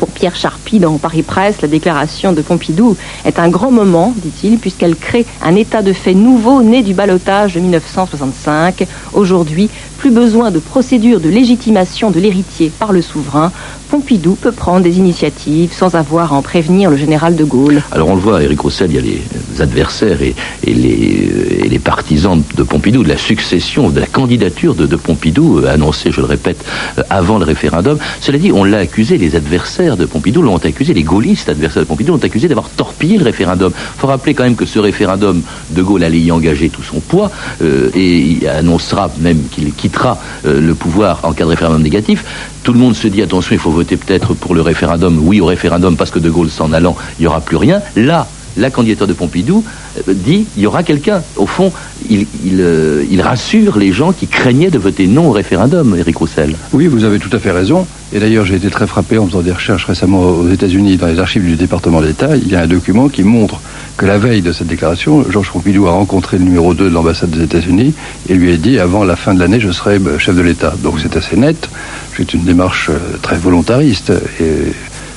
Pour 0.00 0.08
Pierre 0.08 0.34
Charpie 0.34 0.78
dans 0.78 0.96
Paris 0.96 1.22
Presse, 1.22 1.60
la 1.60 1.68
déclaration 1.68 2.32
de 2.32 2.40
Pompidou 2.40 2.96
est 3.26 3.38
un 3.38 3.50
grand 3.50 3.70
moment, 3.70 4.14
dit-il, 4.16 4.56
puisqu'elle 4.56 4.96
crée 4.96 5.26
un 5.44 5.54
état 5.56 5.82
de 5.82 5.92
fait 5.92 6.14
nouveau 6.14 6.62
né 6.62 6.82
du 6.82 6.94
balotage 6.94 7.56
de 7.56 7.60
1965. 7.60 8.86
Aujourd'hui, 9.12 9.68
plus 9.98 10.10
besoin 10.10 10.50
de 10.50 10.58
procédure 10.58 11.20
de 11.20 11.28
légitimation 11.28 12.10
de 12.10 12.18
l'héritier 12.18 12.72
par 12.78 12.92
le 12.92 13.02
souverain. 13.02 13.52
Pompidou 13.90 14.36
peut 14.36 14.52
prendre 14.52 14.80
des 14.80 14.96
initiatives 14.96 15.74
sans 15.74 15.94
avoir 15.96 16.32
à 16.32 16.36
en 16.36 16.40
prévenir 16.40 16.88
le 16.88 16.96
général 16.96 17.36
de 17.36 17.44
Gaulle. 17.44 17.82
Alors 17.92 18.08
on 18.08 18.14
le 18.14 18.20
voit, 18.20 18.42
Éric 18.42 18.60
Roussel, 18.60 18.92
il 18.92 18.94
y 18.94 18.98
a 18.98 19.02
les 19.02 19.60
adversaires 19.60 20.22
et, 20.22 20.34
les, 20.64 21.49
les, 21.70 21.78
partisans 21.78 22.42
de 22.56 22.62
Pompidou, 22.62 23.02
de 23.02 23.08
la 23.08 23.16
succession, 23.16 23.90
de 23.90 24.00
la 24.00 24.06
candidature 24.06 24.74
de, 24.74 24.96
Pompidou, 24.96 25.58
euh, 25.58 25.72
annoncée, 25.72 26.10
je 26.12 26.20
le 26.20 26.26
répète, 26.26 26.64
euh, 26.98 27.02
avant 27.10 27.38
le 27.38 27.44
référendum. 27.44 27.98
Cela 28.20 28.38
dit, 28.38 28.52
on 28.52 28.64
l'a 28.64 28.78
accusé, 28.78 29.18
les 29.18 29.36
adversaires 29.36 29.96
de 29.96 30.04
Pompidou 30.04 30.42
l'ont 30.42 30.56
accusé, 30.58 30.94
les 30.94 31.02
gaullistes 31.02 31.48
adversaires 31.48 31.82
de 31.82 31.88
Pompidou 31.88 32.12
l'ont 32.12 32.24
accusé 32.24 32.48
d'avoir 32.48 32.68
torpillé 32.68 33.18
le 33.18 33.24
référendum. 33.24 33.72
Il 33.74 34.00
faut 34.00 34.06
rappeler 34.06 34.34
quand 34.34 34.44
même 34.44 34.56
que 34.56 34.66
ce 34.66 34.78
référendum, 34.78 35.42
de 35.70 35.82
Gaulle 35.82 36.04
allait 36.04 36.20
y 36.20 36.32
engager 36.32 36.68
tout 36.68 36.82
son 36.82 37.00
poids 37.00 37.30
euh, 37.62 37.90
et 37.94 38.18
il 38.18 38.48
annoncera 38.48 39.10
même 39.20 39.42
qu'il 39.50 39.72
quittera 39.72 40.18
le 40.44 40.74
pouvoir 40.74 41.20
en 41.22 41.32
cas 41.32 41.44
de 41.44 41.50
référendum 41.50 41.82
négatif. 41.82 42.24
Tout 42.62 42.72
le 42.72 42.78
monde 42.78 42.94
se 42.94 43.08
dit 43.08 43.22
attention, 43.22 43.52
il 43.52 43.58
faut 43.58 43.70
voter 43.70 43.96
peut-être 43.96 44.34
pour 44.34 44.54
le 44.54 44.60
référendum, 44.60 45.18
oui 45.22 45.40
au 45.40 45.46
référendum, 45.46 45.96
parce 45.96 46.10
que 46.10 46.18
De 46.18 46.30
Gaulle 46.30 46.50
s'en 46.50 46.72
allant, 46.72 46.96
il 47.18 47.22
n'y 47.22 47.26
aura 47.26 47.40
plus 47.40 47.56
rien. 47.56 47.80
Là, 47.96 48.26
la 48.56 48.70
candidature 48.70 49.06
de 49.06 49.12
Pompidou 49.12 49.64
euh, 50.08 50.14
dit 50.14 50.46
il 50.56 50.62
y 50.62 50.66
aura 50.66 50.82
quelqu'un. 50.82 51.22
Au 51.36 51.46
fond, 51.46 51.72
il, 52.08 52.26
euh, 52.60 53.04
il, 53.10 53.20
rassure 53.22 53.78
les 53.78 53.92
gens 53.92 54.12
qui 54.12 54.26
craignaient 54.26 54.70
de 54.70 54.78
voter 54.78 55.06
non 55.06 55.28
au 55.28 55.32
référendum, 55.32 55.96
Éric 55.96 56.16
Roussel. 56.16 56.54
Oui, 56.72 56.86
vous 56.86 57.04
avez 57.04 57.18
tout 57.18 57.34
à 57.34 57.38
fait 57.38 57.50
raison. 57.50 57.86
Et 58.12 58.18
d'ailleurs, 58.18 58.44
j'ai 58.44 58.56
été 58.56 58.70
très 58.70 58.86
frappé 58.86 59.18
en 59.18 59.26
faisant 59.26 59.40
des 59.40 59.52
recherches 59.52 59.84
récemment 59.84 60.20
aux 60.20 60.48
États-Unis, 60.48 60.96
dans 60.96 61.06
les 61.06 61.20
archives 61.20 61.44
du 61.44 61.54
département 61.54 62.00
d'État. 62.00 62.36
Il 62.36 62.48
y 62.48 62.56
a 62.56 62.62
un 62.62 62.66
document 62.66 63.08
qui 63.08 63.22
montre 63.22 63.60
que 63.96 64.06
la 64.06 64.18
veille 64.18 64.42
de 64.42 64.52
cette 64.52 64.66
déclaration, 64.66 65.24
Georges 65.30 65.50
Pompidou 65.50 65.86
a 65.86 65.92
rencontré 65.92 66.38
le 66.38 66.44
numéro 66.44 66.74
2 66.74 66.88
de 66.88 66.94
l'ambassade 66.94 67.30
des 67.30 67.44
États-Unis 67.44 67.94
et 68.28 68.34
lui 68.34 68.52
a 68.52 68.56
dit 68.56 68.78
avant 68.78 69.04
la 69.04 69.14
fin 69.14 69.34
de 69.34 69.38
l'année, 69.38 69.60
je 69.60 69.70
serai 69.70 69.96
euh, 69.96 70.18
chef 70.18 70.34
de 70.34 70.42
l'État. 70.42 70.74
Donc 70.82 70.94
c'est 71.00 71.16
assez 71.16 71.36
net. 71.36 71.68
C'est 72.16 72.34
une 72.34 72.42
démarche 72.42 72.90
très 73.22 73.36
volontariste. 73.36 74.12
Et 74.40 74.72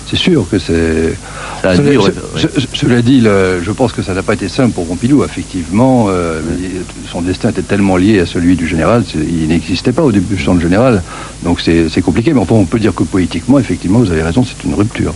c'est 0.08 0.18
sûr 0.18 0.46
que 0.50 0.60
c'est. 0.60 1.16
Cela, 1.64 3.02
dit, 3.02 3.22
je 3.22 3.72
pense 3.72 3.94
que 3.94 4.02
ça 4.02 4.14
n'a 4.14 4.24
pas 4.24 4.34
été 4.34 4.50
simple 4.50 4.74
pour 4.74 4.86
Pompidou. 4.86 5.24
Effectivement, 5.24 6.08
euh, 6.10 6.42
son 7.10 7.22
destin 7.22 7.50
était 7.50 7.62
tellement 7.62 7.96
lié 7.96 8.20
à 8.20 8.26
celui 8.26 8.56
du 8.56 8.68
général, 8.68 9.04
il 9.16 9.48
n'existait 9.48 9.94
pas 9.94 10.04
au 10.04 10.12
début 10.12 10.36
du 10.36 10.42
champ 10.42 10.56
de 10.56 10.62
général. 10.62 11.02
Donc 11.44 11.62
c'est 11.62 12.02
compliqué, 12.02 12.34
mais 12.34 12.40
enfin, 12.40 12.56
on 12.56 12.66
peut 12.66 12.80
dire 12.80 12.94
que 12.94 13.04
politiquement, 13.04 13.60
effectivement, 13.60 14.00
vous 14.00 14.12
avez 14.12 14.24
raison, 14.24 14.44
c'est 14.44 14.64
une 14.68 14.74
rupture. 14.74 15.14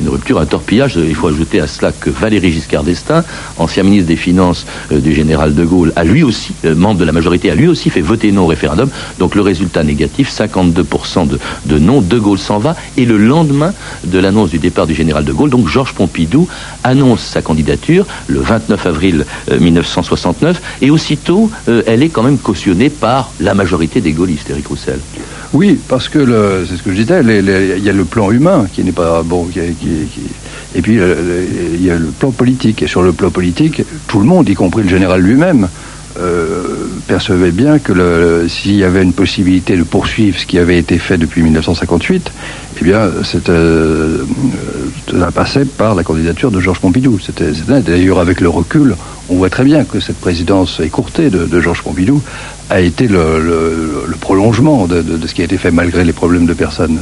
Une 0.00 0.08
rupture, 0.08 0.38
un 0.38 0.46
torpillage. 0.46 0.96
Il 0.96 1.14
faut 1.14 1.28
ajouter 1.28 1.60
à 1.60 1.66
cela 1.66 1.92
que 1.92 2.10
Valéry 2.10 2.52
Giscard 2.52 2.84
d'Estaing, 2.84 3.24
ancien 3.56 3.82
ministre 3.82 4.08
des 4.08 4.16
Finances 4.16 4.66
euh, 4.92 5.00
du 5.00 5.14
général 5.14 5.54
de 5.54 5.64
Gaulle, 5.64 5.92
a 5.96 6.04
lui 6.04 6.22
aussi, 6.22 6.52
euh, 6.64 6.74
membre 6.74 7.00
de 7.00 7.04
la 7.04 7.12
majorité, 7.12 7.50
a 7.50 7.54
lui 7.54 7.68
aussi 7.68 7.90
fait 7.90 8.00
voter 8.00 8.32
non 8.32 8.44
au 8.44 8.46
référendum. 8.46 8.90
Donc 9.18 9.34
le 9.34 9.42
résultat 9.42 9.82
négatif, 9.82 10.32
52% 10.32 11.28
de, 11.28 11.38
de 11.66 11.78
non, 11.78 12.00
De 12.00 12.18
Gaulle 12.18 12.38
s'en 12.38 12.58
va. 12.58 12.76
Et 12.96 13.04
le 13.04 13.18
lendemain 13.18 13.72
de 14.04 14.18
l'annonce 14.18 14.50
du 14.50 14.58
départ 14.58 14.86
du 14.86 14.94
général 14.94 15.24
de 15.24 15.32
Gaulle, 15.32 15.50
donc 15.50 15.68
Georges 15.68 15.94
Pompidou 15.94 16.48
annonce 16.84 17.20
sa 17.20 17.42
candidature 17.42 18.06
le 18.26 18.40
29 18.40 18.86
avril 18.86 19.26
1969. 19.58 20.60
Et 20.82 20.90
aussitôt, 20.90 21.50
elle 21.86 22.02
est 22.02 22.08
quand 22.08 22.22
même 22.22 22.38
cautionnée 22.38 22.90
par 22.90 23.30
la 23.40 23.54
majorité 23.54 24.00
des 24.00 24.12
gaullistes, 24.12 24.50
Éric 24.50 24.66
Roussel. 24.66 24.98
Oui, 25.54 25.78
parce 25.88 26.08
que 26.08 26.66
c'est 26.68 26.76
ce 26.76 26.82
que 26.82 26.90
je 26.92 27.02
disais, 27.02 27.20
il 27.22 27.84
y 27.84 27.88
a 27.88 27.92
le 27.92 28.04
plan 28.04 28.30
humain 28.30 28.66
qui 28.72 28.84
n'est 28.84 28.92
pas 28.92 29.22
bon, 29.22 29.44
qui, 29.44 29.60
et 30.74 30.82
puis 30.82 30.98
il 30.98 31.84
y 31.84 31.90
a 31.90 31.96
le 31.96 32.06
plan 32.06 32.30
politique. 32.30 32.82
Et 32.82 32.86
sur 32.86 33.02
le 33.02 33.12
plan 33.12 33.30
politique, 33.30 33.82
tout 34.08 34.18
le 34.18 34.26
monde, 34.26 34.48
y 34.48 34.54
compris 34.54 34.82
le 34.82 34.88
général 34.88 35.22
lui-même, 35.22 35.68
euh, 36.20 36.88
percevait 37.06 37.52
bien 37.52 37.78
que 37.78 38.46
s'il 38.48 38.74
y 38.74 38.84
avait 38.84 39.02
une 39.02 39.12
possibilité 39.12 39.76
de 39.76 39.84
poursuivre 39.84 40.38
ce 40.38 40.46
qui 40.46 40.58
avait 40.58 40.78
été 40.78 40.98
fait 40.98 41.16
depuis 41.16 41.42
1958, 41.42 42.32
eh 42.80 42.84
bien, 42.84 43.08
c'était, 43.24 43.52
euh, 43.52 44.24
cela 45.08 45.30
passait 45.30 45.64
par 45.64 45.94
la 45.94 46.02
candidature 46.02 46.50
de 46.50 46.60
Georges 46.60 46.80
Pompidou. 46.80 47.18
C'était, 47.20 47.52
d'ailleurs 47.80 48.18
avec 48.18 48.40
le 48.40 48.48
recul, 48.48 48.96
on 49.28 49.36
voit 49.36 49.50
très 49.50 49.64
bien 49.64 49.84
que 49.84 50.00
cette 50.00 50.18
présidence 50.18 50.80
écourtée 50.80 51.30
de 51.30 51.60
Georges 51.60 51.82
Pompidou 51.82 52.20
a 52.70 52.80
été 52.80 53.08
le, 53.08 54.04
prolongement 54.20 54.86
de, 54.86 55.02
ce 55.26 55.34
qui 55.34 55.42
a 55.42 55.44
été 55.44 55.56
fait 55.56 55.70
malgré 55.70 56.04
les 56.04 56.12
problèmes 56.12 56.46
de 56.46 56.54
personnes. 56.54 57.00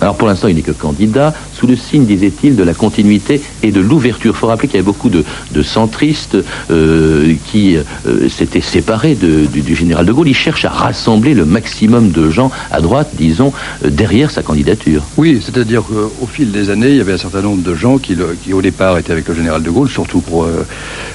Alors 0.00 0.16
pour 0.16 0.28
l'instant, 0.28 0.48
il 0.48 0.56
n'est 0.56 0.62
que 0.62 0.70
candidat, 0.72 1.34
sous 1.54 1.66
le 1.66 1.76
signe, 1.76 2.06
disait-il, 2.06 2.56
de 2.56 2.62
la 2.62 2.72
continuité 2.72 3.42
et 3.62 3.70
de 3.70 3.80
l'ouverture. 3.80 4.32
Il 4.34 4.38
faut 4.38 4.46
rappeler 4.46 4.68
qu'il 4.68 4.76
y 4.76 4.78
avait 4.78 4.86
beaucoup 4.86 5.10
de, 5.10 5.24
centristes 5.62 6.38
euh, 6.70 7.34
qui 7.50 7.76
euh, 7.76 8.28
s'étaient 8.30 8.62
séparés 8.62 9.14
du, 9.14 9.74
général 9.74 10.06
de 10.06 10.12
Gaulle. 10.12 10.28
Il 10.28 10.34
cherche 10.34 10.64
à 10.64 10.70
rassembler 10.70 11.34
le 11.34 11.44
maximum 11.44 12.12
de 12.12 12.30
gens 12.30 12.50
à 12.70 12.80
droite, 12.80 13.10
disons, 13.18 13.52
euh, 13.84 13.90
derrière 13.90 14.30
sa 14.30 14.42
candidature. 14.42 15.02
Oui, 15.18 15.42
c'est-à-dire 15.44 15.82
qu'au 15.82 16.26
fil 16.26 16.50
des 16.50 16.70
années, 16.70 16.90
il 16.90 16.96
y 16.96 17.00
avait 17.00 17.12
un 17.12 17.18
certain 17.18 17.42
nombre 17.42 17.62
de 17.62 17.74
gens 17.74 17.98
qui, 17.98 18.16
qui 18.42 18.54
au 18.54 18.62
départ, 18.62 18.96
étaient 18.96 19.12
avec 19.12 19.28
le 19.28 19.34
général 19.34 19.62
de 19.62 19.70
Gaulle, 19.70 19.90
surtout 19.90 20.20
pour 20.20 20.46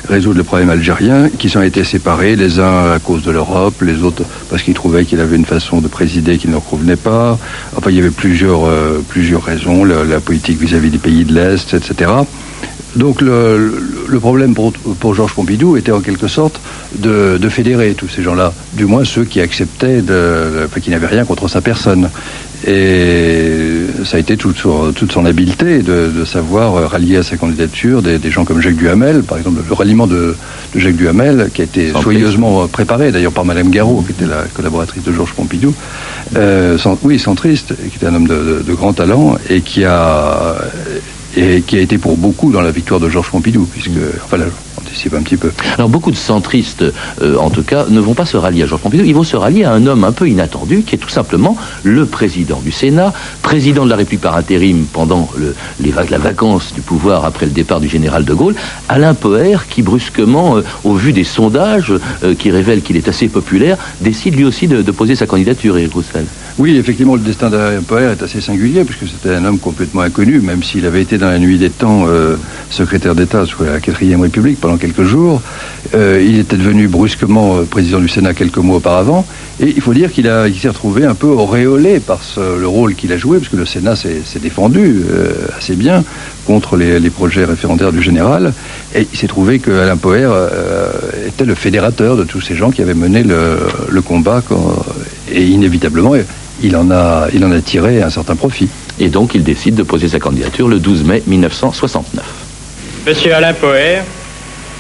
résoudre 0.07 0.37
le 0.37 0.43
problème 0.43 0.69
algérien, 0.69 1.29
qui 1.29 1.49
sont 1.49 1.61
été 1.61 1.83
séparés, 1.83 2.35
les 2.35 2.59
uns 2.59 2.91
à 2.93 2.99
cause 2.99 3.23
de 3.23 3.31
l'Europe, 3.31 3.81
les 3.86 4.04
autres 4.04 4.24
parce 4.50 4.62
qu'ils 4.63 4.74
trouvaient 4.74 5.06
qu'il 5.06 5.20
avait 5.20 5.36
une 5.36 5.46
façon 5.46 5.82
de 5.82 5.88
présider 5.88 6.38
qui 6.38 6.48
ne 6.48 6.54
leur 6.54 6.63
convenait 6.63 6.96
pas. 6.96 7.38
Enfin, 7.75 7.89
il 7.89 7.96
y 7.98 8.00
avait 8.00 8.10
plusieurs, 8.10 8.65
euh, 8.65 9.04
plusieurs 9.08 9.44
raisons, 9.44 9.84
la, 9.84 10.20
politique 10.20 10.60
vis-à-vis 10.60 10.89
des 10.89 10.98
pays 10.98 11.24
de 11.25 11.34
l'Est, 11.34 11.74
etc. 11.74 12.12
Donc 12.96 13.22
le, 13.22 13.74
problème 14.20 14.54
pour, 14.56 15.13
Georges 15.13 15.34
Pompidou 15.34 15.75
était 15.75 15.92
en 15.92 16.00
quelque 16.00 16.27
sorte 16.27 16.62
de, 16.98 17.38
fédérer 17.50 17.94
tous 17.94 18.08
ces 18.08 18.24
gens-là, 18.24 18.54
du 18.74 18.86
moins 18.86 19.04
ceux 19.04 19.25
qui 19.25 19.42
acceptaient, 19.42 20.01
de, 20.01 20.68
qui 20.82 20.89
n'avaient 20.89 21.08
rien 21.08 21.25
contre 21.25 21.48
sa 21.48 21.62
personne. 21.62 22.10
Et 22.65 23.75
ça 24.04 24.18
a 24.18 24.20
été 24.20 24.38
toute 24.38 24.58
son, 24.58 24.92
toute 24.94 25.12
son 25.12 25.25
habileté 25.25 25.82
de, 25.82 26.25
savoir 26.25 26.89
rallier 26.89 27.18
à 27.18 27.24
sa 27.24 27.38
candidature 27.38 28.01
des, 28.01 28.32
gens 28.32 28.46
comme 28.46 28.62
Jacques 28.62 28.75
Duhamel, 28.75 29.24
par 29.24 29.38
exemple 29.38 29.62
le 29.68 29.74
ralliement 29.74 30.08
de, 30.08 30.36
Jacques 30.75 30.96
Duhamel, 30.96 31.50
qui 31.54 31.62
a 31.62 31.65
été 31.65 31.92
soigneusement 31.92 32.68
préparé 32.68 33.12
d'ailleurs 33.12 33.32
par 33.32 33.46
Madame 33.46 33.70
Garot, 33.70 34.04
qui 34.06 34.12
était 34.12 34.25
la 34.25 34.44
collaboratrice 34.54 35.04
de 35.04 35.12
Georges 35.12 35.34
Pompidou, 35.34 35.74
euh, 36.36 36.77
oui, 37.04 37.20
centriste, 37.20 37.74
qui 37.89 37.98
était 37.98 38.08
un 38.08 38.15
homme 38.15 38.27
de, 38.27 38.63
de 38.65 38.74
grand 38.74 38.94
talent 38.94 39.38
et 39.50 39.62
qui 39.62 39.86
a 39.86 40.56
et 41.38 41.62
qui 41.62 41.77
a 41.77 41.82
été 41.82 41.98
pour 41.98 42.18
beaucoup 42.18 42.51
dans 42.51 42.62
la 42.62 42.72
victoire 42.72 43.00
de 43.00 43.10
Georges 43.10 43.30
Pompidou, 43.30 43.68
puisque, 43.72 43.89
enfin, 44.24 44.38
un 45.13 45.21
petit 45.21 45.37
peu. 45.37 45.51
Alors 45.77 45.89
beaucoup 45.89 46.11
de 46.11 46.15
centristes, 46.15 46.83
euh, 47.21 47.37
en 47.37 47.49
tout 47.49 47.63
cas, 47.63 47.85
ne 47.89 47.99
vont 47.99 48.13
pas 48.13 48.25
se 48.25 48.37
rallier 48.37 48.63
à 48.63 48.65
Georges 48.65 48.81
Pompidou, 48.81 49.03
ils 49.03 49.15
vont 49.15 49.23
se 49.23 49.35
rallier 49.35 49.63
à 49.63 49.71
un 49.71 49.85
homme 49.85 50.03
un 50.03 50.11
peu 50.11 50.27
inattendu, 50.27 50.83
qui 50.83 50.95
est 50.95 50.97
tout 50.97 51.09
simplement 51.09 51.57
le 51.83 52.05
président 52.05 52.59
du 52.63 52.71
Sénat, 52.71 53.13
président 53.41 53.85
de 53.85 53.89
la 53.89 53.95
République 53.95 54.21
par 54.21 54.35
intérim 54.35 54.85
pendant 54.91 55.29
le, 55.37 55.55
les, 55.79 55.93
la 56.09 56.17
vacance 56.17 56.73
du 56.73 56.81
pouvoir 56.81 57.25
après 57.25 57.45
le 57.45 57.51
départ 57.51 57.79
du 57.79 57.87
général 57.87 58.25
de 58.25 58.33
Gaulle, 58.33 58.55
Alain 58.89 59.13
Poher, 59.13 59.67
qui 59.69 59.81
brusquement, 59.81 60.57
euh, 60.57 60.61
au 60.83 60.93
vu 60.95 61.13
des 61.13 61.23
sondages 61.23 61.93
euh, 62.23 62.35
qui 62.35 62.51
révèlent 62.51 62.81
qu'il 62.81 62.97
est 62.97 63.07
assez 63.07 63.27
populaire, 63.27 63.77
décide 64.01 64.35
lui 64.35 64.45
aussi 64.45 64.67
de, 64.67 64.81
poser 64.91 65.15
sa 65.15 65.27
candidature, 65.27 65.75
Roussel. 65.93 66.25
Oui, 66.57 66.77
effectivement, 66.77 67.15
le 67.15 67.21
destin 67.21 67.49
d'Alain 67.49 67.81
Poher 67.81 68.11
est 68.11 68.23
assez 68.23 68.39
singulier, 68.39 68.85
puisque 68.85 69.11
c'était 69.11 69.35
un 69.35 69.43
homme 69.43 69.59
complètement 69.59 70.01
inconnu, 70.01 70.39
même 70.39 70.63
s'il 70.63 70.85
avait 70.85 71.01
été 71.01 71.17
dans 71.17 71.27
la 71.27 71.37
nuit 71.37 71.57
des 71.57 71.69
temps 71.69 72.05
secrétaire 72.69 73.13
d'État 73.13 73.45
sous 73.45 73.63
la 73.63 73.79
quatrième 73.79 74.21
République 74.21 74.59
pendant 74.59 74.77
quelques 74.86 75.08
jours. 75.08 75.42
Euh, 75.94 76.24
il 76.25 76.39
était 76.39 76.58
devenu 76.58 76.88
brusquement 76.88 77.58
euh, 77.58 77.63
président 77.63 78.00
du 78.00 78.08
Sénat 78.08 78.34
quelques 78.34 78.58
mois 78.58 78.77
auparavant. 78.77 79.25
Et 79.60 79.74
il 79.75 79.82
faut 79.82 79.94
dire 79.94 80.12
qu'il 80.12 80.25
s'est 80.25 80.68
retrouvé 80.68 81.06
un 81.06 81.15
peu 81.15 81.27
auréolé 81.27 82.00
par 82.00 82.20
le 82.38 82.68
rôle 82.68 82.96
qu'il 82.96 83.12
a 83.13 83.18
joué, 83.18 83.39
parce 83.39 83.50
que 83.50 83.56
le 83.56 83.65
Sénat 83.65 83.96
s'est 83.96 84.39
défendu 84.42 85.04
euh, 85.10 85.48
assez 85.58 85.75
bien 85.75 86.04
contre 86.46 86.75
les, 86.75 87.10
projets 87.10 87.46
référendaires 87.46 87.94
du 87.94 88.01
général. 88.01 88.54
Et 88.94 89.08
il 89.12 89.18
s'est 89.18 89.27
trouvé 89.27 89.60
que 89.60 89.72
Alain 89.72 89.98
Poher 89.98 90.30
était 91.25 91.46
le 91.46 91.56
fédérateur 91.56 92.18
de 92.18 92.24
tous 92.24 92.42
ces 92.42 92.56
gens 92.56 92.70
qui 92.72 92.82
avaient 92.82 92.94
mené 92.94 93.24
le, 93.24 94.01
combat. 94.01 94.44
et 95.32 95.44
inévitablement, 95.44 96.13
il 96.62 96.75
en, 96.75 96.92
a, 96.92 97.27
il 97.34 97.44
en 97.46 97.51
a 97.51 97.62
tiré 97.62 98.01
un 98.01 98.10
certain 98.10 98.36
profit. 98.36 98.70
Et 99.00 99.10
donc 99.10 99.36
il 99.36 99.44
décide 99.44 99.75
de 99.75 99.84
poser 99.84 100.10
sa 100.10 100.20
candidature 100.20 100.68
le 100.68 100.80
12 100.80 101.04
mai 101.06 101.24
1969. 101.25 102.24
Monsieur 103.08 103.34
Alain 103.34 103.54
Poher 103.54 104.01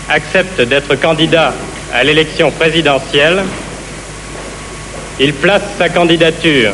accepte 0.09 0.61
d'être 0.61 0.95
candidat 0.99 1.53
à 1.93 2.03
l'élection 2.03 2.51
présidentielle, 2.51 3.43
il 5.19 5.33
place 5.33 5.61
sa 5.77 5.89
candidature 5.89 6.71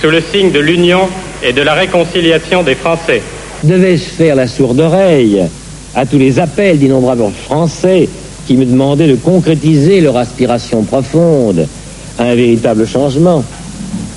sous 0.00 0.10
le 0.10 0.20
signe 0.20 0.50
de 0.50 0.60
l'union 0.60 1.08
et 1.42 1.52
de 1.52 1.62
la 1.62 1.74
réconciliation 1.74 2.62
des 2.62 2.74
Français. 2.74 3.22
Devais-je 3.62 4.02
faire 4.04 4.36
la 4.36 4.46
sourde 4.46 4.80
oreille 4.80 5.42
à 5.94 6.04
tous 6.04 6.18
les 6.18 6.38
appels 6.38 6.78
d'innombrables 6.78 7.24
Français 7.44 8.08
qui 8.46 8.56
me 8.56 8.64
demandaient 8.64 9.08
de 9.08 9.14
concrétiser 9.14 10.00
leur 10.00 10.16
aspiration 10.16 10.82
profonde 10.82 11.66
à 12.18 12.24
un 12.24 12.34
véritable 12.34 12.86
changement 12.86 13.44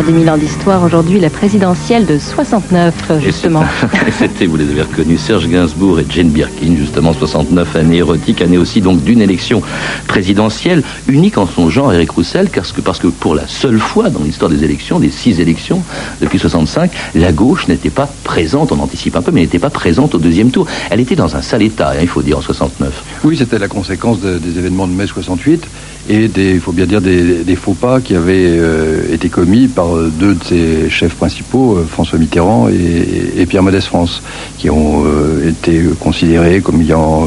Inter, 0.00 0.12
10 0.12 0.24
000 0.24 0.34
ans 0.34 0.38
d'histoire, 0.38 0.82
aujourd'hui 0.82 1.20
la 1.20 1.30
présidentielle 1.30 2.06
de 2.06 2.18
69, 2.18 3.20
justement. 3.22 3.64
C'était, 4.18 4.46
vous 4.46 4.56
les 4.56 4.68
avez 4.68 4.82
reconnus, 4.82 5.20
Serge 5.20 5.48
Gainsbourg 5.48 6.00
et 6.00 6.06
Jane 6.08 6.30
Birkin, 6.30 6.76
justement 6.76 7.12
69, 7.12 7.76
année 7.76 7.98
érotique, 7.98 8.40
année 8.40 8.58
aussi 8.58 8.80
donc 8.80 9.02
d'une 9.02 9.20
élection 9.20 9.62
présidentielle 10.06 10.82
unique 11.08 11.38
en 11.38 11.46
son 11.46 11.68
genre, 11.68 11.92
Eric 11.92 12.12
Roussel, 12.12 12.48
parce 12.48 12.72
que, 12.72 12.80
parce 12.80 12.98
que 12.98 13.08
pour 13.08 13.34
la 13.34 13.46
seule 13.46 13.78
fois 13.78 14.10
dans 14.10 14.20
l'histoire 14.20 14.50
des 14.50 14.64
élections, 14.64 15.00
des 15.00 15.10
six 15.10 15.40
élections 15.40 15.82
depuis 16.20 16.38
65, 16.38 16.90
la 17.14 17.32
gauche 17.32 17.68
n'était 17.68 17.90
pas 17.90 18.08
présente, 18.24 18.72
on 18.72 18.80
anticipe 18.80 19.16
un 19.16 19.22
peu, 19.22 19.32
mais 19.32 19.40
n'était 19.42 19.58
pas 19.58 19.70
présente 19.70 20.14
au 20.14 20.18
deuxième 20.18 20.50
tour. 20.50 20.66
Elle 20.90 21.00
était 21.00 21.16
dans 21.16 21.36
un 21.36 21.42
sale 21.42 21.62
état, 21.62 21.90
hein, 21.90 22.00
il 22.00 22.08
faut 22.08 22.22
dire, 22.22 22.38
en 22.38 22.42
69. 22.42 23.20
Oui, 23.24 23.36
c'était 23.36 23.58
la 23.58 23.68
conséquence 23.68 24.20
des 24.20 24.58
événements 24.58 24.86
de 24.86 24.92
mai 24.92 25.06
68 25.06 25.66
et 26.10 26.26
des, 26.26 26.54
il 26.54 26.60
faut 26.60 26.72
bien 26.72 26.86
dire, 26.86 27.00
des, 27.00 27.56
faux 27.56 27.74
pas 27.74 28.00
qui 28.00 28.16
avaient 28.16 28.46
euh, 28.48 29.14
été 29.14 29.28
commis 29.28 29.68
par 29.68 29.96
euh, 29.96 30.10
deux 30.18 30.34
de 30.34 30.42
ses 30.42 30.90
chefs 30.90 31.14
principaux, 31.14 31.76
euh, 31.76 31.86
François 31.88 32.18
Mitterrand 32.18 32.68
et, 32.68 33.46
Pierre 33.46 33.62
Mendès 33.62 33.80
France, 33.80 34.22
qui 34.58 34.70
ont 34.70 35.04
été 35.46 35.82
considérés 35.98 36.60
comme 36.60 36.80
ayant 36.80 37.26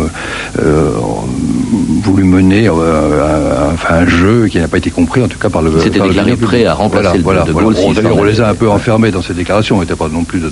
voulu 2.01 2.23
mener 2.23 2.67
un, 2.67 4.07
jeu 4.07 4.47
qui 4.47 4.59
n'a 4.59 4.67
pas 4.67 4.77
été 4.77 4.89
compris, 4.89 5.21
en 5.21 5.27
tout 5.27 5.39
cas 5.39 5.49
par 5.49 5.61
le. 5.61 5.71
C'était 5.79 5.99
déclaré 5.99 6.35
prêt 6.37 6.65
à 6.65 6.73
remplacer 6.73 7.17
le 7.17 7.23
voilà, 7.23 7.43
de 7.43 7.51
Gaulle. 7.51 7.75
on 8.13 8.23
les 8.23 8.39
a 8.39 8.49
un 8.49 8.53
peu 8.53 8.69
enfermés 8.69 9.11
dans 9.11 9.21
ces 9.21 9.33
déclarations. 9.33 9.81
Il 9.81 9.95
pas 9.95 10.07
non 10.07 10.23
plus 10.23 10.39
de, 10.39 10.49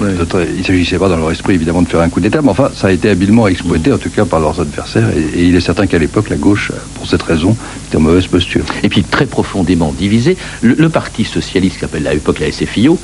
il 0.58 0.66
s'agissait 0.66 0.98
pas 0.98 1.10
dans 1.10 1.18
leur 1.18 1.32
esprit 1.32 1.54
évidemment 1.54 1.82
de 1.82 1.88
faire 1.88 2.02
un 2.02 2.10
coup 2.10 2.20
d'État, 2.20 2.42
mais 2.42 2.50
enfin 2.50 2.70
ça 2.76 2.88
a 2.88 2.92
été 2.92 3.10
habilement 3.10 3.48
exploité, 3.48 3.94
en 3.94 3.98
tout 3.98 4.10
cas 4.10 4.26
par 4.26 4.40
leurs 4.40 4.60
adversaires. 4.60 5.10
Et, 5.16 5.44
il 5.44 5.56
est 5.56 5.62
certain 5.62 5.88
qu'à 5.88 6.00
l'époque, 6.00 6.30
la 6.30 6.36
gauche, 6.36 6.72
pour 6.96 7.08
cette 7.08 7.22
raison, 7.22 7.56
était 7.88 7.98
en 7.98 8.02
mauvaise 8.02 8.21
posture. 8.28 8.64
Et 8.84 8.90
puis 8.90 9.04
très 9.04 9.26
profondément 9.26 9.94
divisé, 9.98 10.38
le, 10.62 10.90
Parti 10.90 11.24
socialiste, 11.24 11.76
qui 11.76 11.80
s'appelle 11.82 12.08
à 12.08 12.14
l'époque 12.14 12.40
la 12.40 12.52
SFIO, 12.52 13.00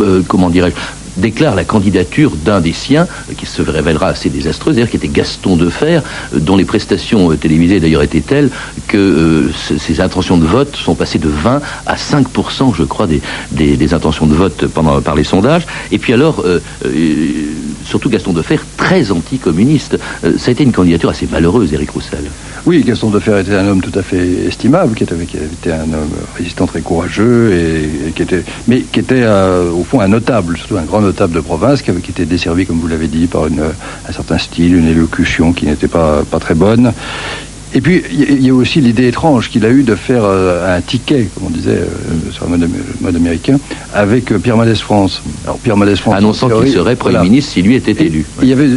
euh, 0.00 0.22
comment 0.26 0.50
dirais-je, 0.50 0.76
déclare 1.20 1.56
la 1.56 1.64
candidature 1.64 2.32
d'un 2.36 2.60
des 2.60 2.72
siens, 2.72 3.08
euh, 3.28 3.34
qui 3.36 3.46
se 3.46 3.62
révélera 3.62 4.08
assez 4.08 4.30
désastreux, 4.30 4.72
d'ailleurs 4.72 4.88
qui 4.88 4.96
était 4.96 5.08
Gaston 5.08 5.56
Defer, 5.56 6.00
euh, 6.34 6.38
dont 6.38 6.56
les 6.56 6.64
prestations 6.64 7.34
télévisées 7.36 7.80
d'ailleurs 7.80 8.02
étaient 8.02 8.20
telles 8.20 8.50
que 8.86 9.50
ses 9.78 10.00
intentions 10.00 10.38
de 10.38 10.46
vote 10.46 10.76
sont 10.76 10.94
passées 10.94 11.18
de 11.18 11.28
20 11.28 11.60
à 11.86 11.96
5%, 11.96 12.74
je 12.74 12.84
crois, 12.84 13.08
des, 13.08 13.20
des, 13.50 13.94
intentions 13.94 14.26
de 14.26 14.34
vote 14.34 14.66
pendant, 14.66 15.00
par 15.00 15.16
les 15.16 15.24
sondages. 15.24 15.66
Et 15.90 15.98
puis 15.98 16.12
alors, 16.12 16.44
surtout 17.90 18.08
Gaston 18.08 18.32
Defer, 18.32 18.58
très 18.76 19.10
anticommuniste. 19.10 19.98
ça 20.22 20.48
a 20.48 20.50
été 20.50 20.64
une 20.64 20.72
candidature 20.72 21.10
assez 21.10 21.26
malheureuse, 21.30 21.72
Éric 21.72 21.90
Roussel. 21.90 22.30
Oui, 22.66 22.82
Gaston 22.82 23.10
Defer 23.10 23.40
était 23.40 23.54
un 23.54 23.66
homme 23.66 23.80
tout 23.80 23.96
à 23.98 24.02
fait 24.02 24.46
estimable, 24.46 24.94
qui 24.94 25.04
était, 25.04 25.72
un 25.72 25.92
homme 25.92 26.10
résistant 26.36 26.66
très 26.66 26.80
courageux, 26.80 27.52
mais 28.68 28.82
qui 28.82 29.00
était 29.00 29.22
euh, 29.22 29.70
au 29.70 29.84
fond 29.84 30.00
un 30.00 30.08
notable, 30.08 30.56
surtout 30.56 30.76
un 30.76 30.84
grand 30.84 31.00
notable 31.00 31.34
de 31.34 31.40
province, 31.40 31.82
qui, 31.82 31.90
avait, 31.90 32.00
qui 32.00 32.10
était 32.10 32.26
desservi, 32.26 32.66
comme 32.66 32.78
vous 32.78 32.88
l'avez 32.88 33.08
dit, 33.08 33.26
par 33.26 33.44
un 33.44 34.12
certain 34.12 34.38
style, 34.38 34.76
une 34.76 34.88
élocution 34.88 35.52
qui 35.52 35.66
n'était 35.66 35.88
pas 35.88 36.22
très 36.40 36.54
bonne. 36.54 36.92
Et 37.72 37.80
puis, 37.80 38.02
il 38.10 38.44
y 38.44 38.50
a 38.50 38.54
aussi 38.54 38.80
l'idée 38.80 39.06
étrange 39.06 39.48
qu'il 39.48 39.64
a 39.64 39.70
eu 39.70 39.84
de 39.84 39.94
faire 39.94 40.24
euh, 40.24 40.76
un 40.76 40.80
ticket, 40.80 41.28
comme 41.34 41.46
on 41.46 41.50
disait 41.50 41.78
euh, 41.78 42.30
sur 42.32 42.48
le 42.48 42.58
mode, 43.00 43.16
américain, 43.16 43.58
avec 43.94 44.32
euh, 44.32 44.38
Pierre 44.38 44.56
Mendès 44.56 44.74
France. 44.74 45.22
Alors, 45.44 45.58
Pierre 45.58 45.76
Mendès 45.76 45.94
France. 45.94 46.16
Annonçant 46.16 46.48
qu'il 46.48 46.72
serait 46.72 46.96
Premier 46.96 47.20
ministre 47.20 47.52
si 47.52 47.62
lui 47.62 47.76
était 47.76 47.92
élu. 47.92 48.26
Il 48.42 48.48
y 48.48 48.52
avait, 48.52 48.68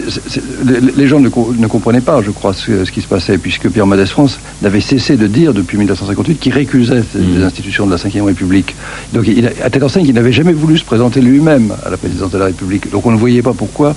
les 0.95 1.07
gens 1.07 1.19
ne, 1.19 1.29
comprenaient 1.29 2.01
pas, 2.01 2.21
je 2.21 2.29
crois, 2.29 2.53
ce, 2.53 2.89
qui 2.91 3.01
se 3.01 3.07
passait, 3.07 3.39
puisque 3.39 3.67
Pierre 3.69 3.87
Mendès 3.87 4.05
France 4.05 4.39
n'avait 4.61 4.81
cessé 4.81 5.17
de 5.17 5.25
dire 5.25 5.55
depuis 5.55 5.77
1958 5.77 6.39
qu'il 6.39 6.53
récusait 6.53 7.03
les 7.15 7.39
mm. 7.39 7.43
institutions 7.43 7.87
de 7.87 7.91
la 7.91 7.97
Ve 7.97 8.25
République. 8.25 8.75
Donc, 9.11 9.27
il, 9.27 9.47
à 9.63 9.69
telle 9.71 9.83
enseigne 9.83 10.05
qu'il 10.05 10.13
n'avait 10.13 10.31
jamais 10.31 10.53
voulu 10.53 10.77
se 10.77 10.85
présenter 10.85 11.19
lui-même 11.19 11.73
à 11.83 11.89
la 11.89 11.97
présidence 11.97 12.29
de 12.29 12.37
la 12.37 12.45
République. 12.45 12.91
Donc, 12.91 13.07
on 13.07 13.11
ne 13.11 13.17
voyait 13.17 13.41
pas 13.41 13.53
pourquoi 13.53 13.95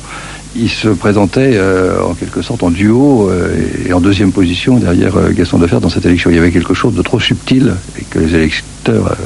il 0.59 0.71
se 0.71 0.89
présentait 0.89 1.53
euh, 1.55 2.03
en 2.03 2.15
quelque 2.15 2.43
sorte 2.43 2.63
en 2.63 2.71
duo 2.71 3.29
euh, 3.31 3.55
et 3.87 3.93
en 3.93 4.01
deuxième 4.01 4.33
position 4.33 4.79
derrière 4.79 5.17
euh, 5.17 5.33
Gaston 5.33 5.59
Defer 5.59 5.79
dans 5.81 5.89
cette 5.89 6.07
élection. 6.07 6.31
Il 6.31 6.37
y 6.37 6.39
avait 6.39 6.51
quelque 6.51 6.75
chose 6.75 6.95
de 6.95 7.03
trop 7.03 7.21
subtil 7.21 7.75
et 7.99 8.05
que 8.05 8.19
les 8.19 8.35
électeurs 8.35 9.17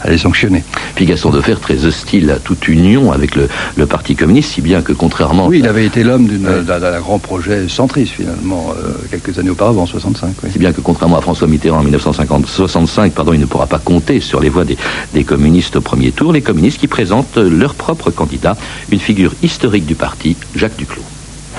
allaient 0.00 0.18
sanctionner. 0.18 0.64
Puis 0.96 1.06
Gaston 1.06 1.30
Defer 1.30 1.56
très 1.60 1.84
hostile 1.84 2.30
à 2.30 2.38
toute 2.38 2.68
union 2.68 3.12
avec 3.12 3.36
le, 3.36 3.48
Parti 3.86 4.16
communiste, 4.16 4.52
si 4.52 4.62
bien 4.62 4.80
que 4.82 4.92
contrairement... 4.92 5.46
Oui, 5.46 5.58
il 5.58 5.68
avait 5.68 5.84
été 5.84 6.02
l'homme 6.02 6.26
d'un 6.26 7.00
grand 7.00 7.18
projet 7.18 7.68
centriste 7.68 8.12
finalement, 8.12 8.74
quelques 9.10 9.38
années 9.38 9.50
auparavant, 9.50 9.82
en 9.82 9.86
65. 9.86 10.34
Si 10.50 10.58
bien 10.58 10.72
que 10.72 10.80
contrairement 10.80 11.18
à 11.18 11.20
François 11.20 11.46
Mitterrand 11.46 11.80
en 11.80 11.84
1965, 11.84 13.12
pardon, 13.12 13.34
il 13.34 13.40
ne 13.40 13.44
pourra 13.44 13.66
pas 13.66 13.78
compter 13.78 14.20
sur 14.20 14.40
les 14.40 14.48
voix 14.48 14.64
des, 14.64 14.76
des 15.12 15.22
communistes 15.22 15.76
au 15.76 15.80
premier 15.80 16.12
tour, 16.12 16.32
les 16.32 16.42
communistes 16.42 16.80
qui 16.80 16.88
présentent 16.88 17.36
leur 17.36 17.74
propre 17.74 18.10
candidat, 18.10 18.56
une 18.90 19.00
figure 19.00 19.34
historique 19.42 19.86
du 19.86 19.94
parti, 19.94 20.36
Jacques 20.56 20.73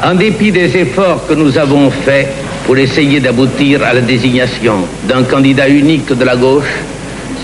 en 0.04 0.15
dépit 0.15 0.51
des 0.51 0.75
efforts 0.78 1.25
que 1.28 1.34
nous 1.34 1.58
avons 1.58 1.89
faits 1.89 2.28
pour 2.65 2.78
essayer 2.78 3.19
d'aboutir 3.19 3.84
à 3.84 3.93
la 3.93 4.01
désignation 4.01 4.86
d'un 5.08 5.23
candidat 5.23 5.69
unique 5.69 6.12
de 6.12 6.23
la 6.23 6.36
gauche 6.36 6.73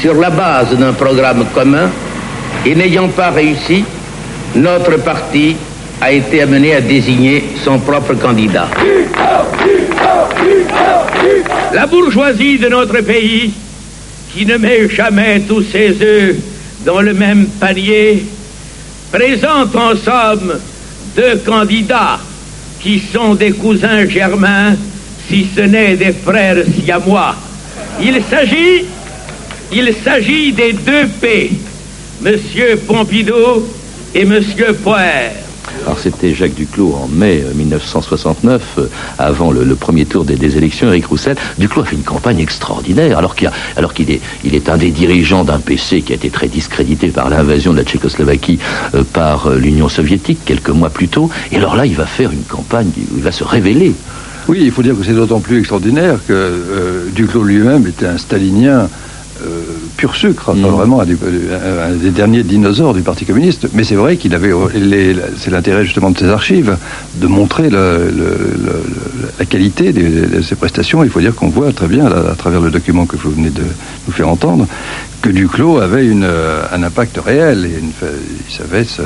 sur 0.01 0.15
la 0.15 0.29
base 0.29 0.75
d'un 0.77 0.93
programme 0.93 1.45
commun 1.53 1.89
et 2.65 2.75
n'ayant 2.75 3.07
pas 3.09 3.29
réussi, 3.29 3.83
notre 4.55 4.97
parti 4.97 5.55
a 6.01 6.11
été 6.11 6.41
amené 6.41 6.75
à 6.75 6.81
désigner 6.81 7.43
son 7.63 7.79
propre 7.79 8.15
candidat. 8.15 8.67
La 11.73 11.85
bourgeoisie 11.85 12.57
de 12.57 12.67
notre 12.67 13.01
pays, 13.01 13.53
qui 14.33 14.45
ne 14.45 14.57
met 14.57 14.89
jamais 14.89 15.41
tous 15.41 15.63
ses 15.63 15.95
œufs 16.01 16.35
dans 16.85 17.01
le 17.01 17.13
même 17.13 17.45
panier, 17.59 18.25
présente 19.11 19.75
en 19.75 19.95
somme 19.95 20.53
deux 21.15 21.37
candidats 21.37 22.19
qui 22.81 22.99
sont 22.99 23.35
des 23.35 23.51
cousins 23.51 24.07
germains, 24.07 24.75
si 25.27 25.47
ce 25.55 25.61
n'est 25.61 25.95
des 25.95 26.13
frères 26.13 26.63
siamois. 26.83 27.35
Il 28.01 28.21
s'agit, 28.29 28.85
il 29.71 29.93
s'agit 30.03 30.51
des 30.51 30.73
deux 30.73 31.07
P, 31.19 31.51
Monsieur 32.21 32.77
Pompidou 32.87 33.67
et 34.13 34.25
Monsieur 34.25 34.73
Poire. 34.73 35.50
Alors 35.85 35.97
c'était 35.99 36.33
Jacques 36.33 36.53
Duclos 36.53 36.93
en 36.93 37.07
mai 37.07 37.43
1969, 37.55 38.61
euh, 38.77 38.81
euh, 38.81 38.87
avant 39.17 39.51
le, 39.51 39.75
premier 39.75 40.05
tour 40.05 40.25
des, 40.25 40.57
élections, 40.57 40.87
Eric 40.87 41.07
Roussel. 41.07 41.35
Duclos 41.57 41.81
a 41.81 41.85
fait 41.85 41.95
une 41.95 42.03
campagne 42.03 42.39
extraordinaire, 42.39 43.17
alors 43.17 43.35
qu'il 43.35 44.11
est, 44.11 44.69
un 44.69 44.77
des 44.77 44.91
dirigeants 44.91 45.43
d'un 45.43 45.59
PC 45.59 46.01
qui 46.01 46.11
a 46.13 46.15
été 46.15 46.29
très 46.29 46.47
discrédité 46.47 47.07
par 47.07 47.29
l'invasion 47.29 47.73
de 47.73 47.77
la 47.77 47.83
Tchécoslovaquie 47.83 48.59
euh, 48.93 49.03
par 49.11 49.49
l'Union 49.49 49.89
soviétique 49.89 50.39
quelques 50.45 50.69
mois 50.69 50.89
plus 50.89 51.07
tôt. 51.07 51.29
Et 51.51 51.57
alors 51.57 51.75
là, 51.75 51.85
il 51.85 51.95
va 51.95 52.05
faire 52.05 52.31
une 52.31 52.43
campagne, 52.43 52.89
il 53.15 53.23
va 53.23 53.31
se 53.31 53.43
révéler. 53.43 53.93
Oui, 54.47 54.59
il 54.61 54.71
faut 54.71 54.83
dire 54.83 54.95
que 54.97 55.03
c'est 55.03 55.13
d'autant 55.13 55.39
plus 55.39 55.59
extraordinaire 55.59 56.17
que 56.27 57.09
Duclos 57.13 57.43
lui-même 57.43 57.87
était 57.87 58.07
un 58.07 58.17
stalinien 58.17 58.89
pur 59.97 60.15
sucre, 60.15 60.53
mm. 60.53 60.61
vraiment 60.61 61.01
un 61.01 61.05
des, 61.05 62.09
derniers 62.09 62.43
dinosaures 62.43 62.93
du 62.93 63.01
Parti 63.01 63.25
communiste. 63.25 63.67
Mais 63.73 63.83
c'est 63.83 63.95
vrai 63.95 64.17
qu'il 64.17 64.33
avait, 64.35 64.51
c'est 65.37 65.51
l'intérêt 65.51 65.85
justement 65.85 66.11
de 66.11 66.17
ses 66.17 66.29
archives, 66.29 66.77
de 67.15 67.27
montrer 67.27 67.69
la 67.69 69.45
qualité 69.45 69.93
de, 69.93 70.41
ses 70.41 70.55
prestations. 70.55 71.03
Il 71.03 71.09
faut 71.09 71.21
dire 71.21 71.35
qu'on 71.35 71.49
voit 71.49 71.71
très 71.71 71.87
bien, 71.87 72.05
à, 72.05 72.35
travers 72.35 72.61
le 72.61 72.71
document 72.71 73.05
que 73.05 73.17
vous 73.17 73.31
venez 73.31 73.49
de 73.49 73.63
nous 74.07 74.13
faire 74.13 74.29
entendre, 74.29 74.67
que 75.21 75.29
Duclos 75.29 75.79
avait 75.79 76.05
une, 76.05 76.27
un 76.71 76.83
impact 76.83 77.19
réel 77.23 77.65
et 77.65 77.79
il 77.79 78.53
savait 78.53 78.83
se 78.83 79.01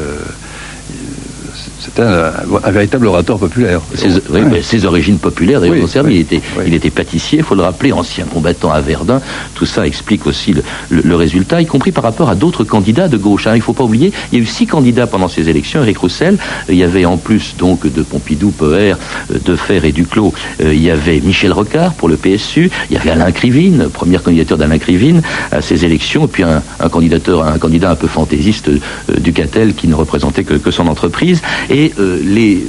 c'était 1.85 2.01
un, 2.01 2.71
véritable 2.71 3.07
orateur 3.07 3.37
populaire. 3.37 3.81
Ses, 3.93 4.85
origines 4.85 5.19
populaires, 5.19 5.61
d'ailleurs, 5.61 6.09
il, 6.09 6.17
était, 6.17 6.41
il 6.65 6.73
était 6.73 6.89
pâtissier, 6.89 7.39
il 7.39 7.43
faut 7.43 7.55
le 7.55 7.61
rappeler, 7.61 7.91
ancien 7.91 8.25
combattant 8.25 8.71
à 8.71 8.81
Verdun. 8.81 9.21
Tout 9.53 9.65
ça 9.65 9.85
explique 9.85 10.25
aussi 10.25 10.55
le, 10.89 11.15
résultat, 11.15 11.61
y 11.61 11.65
compris 11.65 11.91
par 11.91 12.03
rapport 12.03 12.29
à 12.29 12.35
d'autres 12.35 12.63
candidats 12.63 13.07
de 13.07 13.17
gauche. 13.17 13.47
Hein. 13.47 13.53
Il 13.53 13.59
ne 13.59 13.63
faut 13.63 13.73
pas 13.73 13.83
oublier, 13.83 14.11
il 14.31 14.39
y 14.39 14.41
a 14.41 14.43
eu 14.43 14.47
six 14.47 14.65
candidats 14.65 15.07
pendant 15.07 15.27
ces 15.27 15.47
élections. 15.49 15.81
Eric 15.83 15.99
Roussel, 15.99 16.37
il 16.69 16.75
y 16.75 16.83
avait 16.83 17.05
en 17.05 17.17
plus 17.17 17.55
donc 17.57 17.91
de 17.91 18.01
Pompidou, 18.01 18.51
Poher, 18.51 18.97
euh, 19.31 19.37
Defer 19.45 19.81
et 19.83 19.91
Duclos, 19.91 20.33
euh, 20.61 20.73
il 20.73 20.81
y 20.81 20.89
avait 20.89 21.19
Michel 21.19 21.53
Rocard 21.53 21.93
pour 21.93 22.09
le 22.09 22.17
PSU, 22.17 22.71
il 22.89 22.95
y 22.95 22.97
avait 22.97 23.11
Alain 23.11 23.31
Krivine, 23.31 23.89
première 23.93 24.23
candidature 24.23 24.57
d'Alain 24.57 24.79
Krivine 24.79 25.21
à 25.51 25.61
ces 25.61 25.85
élections, 25.85 26.25
et 26.25 26.29
puis 26.29 26.43
un, 26.43 26.61
un, 26.79 26.85
un 26.85 27.57
candidat 27.59 27.91
un 27.91 27.95
peu 27.95 28.07
fantaisiste, 28.07 28.69
euh, 28.69 28.79
Ducatel, 29.19 29.73
qui 29.73 29.87
ne 29.87 29.95
représentait 29.95 30.43
que, 30.43 30.55
que 30.55 30.71
son 30.71 30.87
entreprise. 30.87 31.41
Et 31.69 31.74
euh, 31.99 32.19
les, 32.23 32.63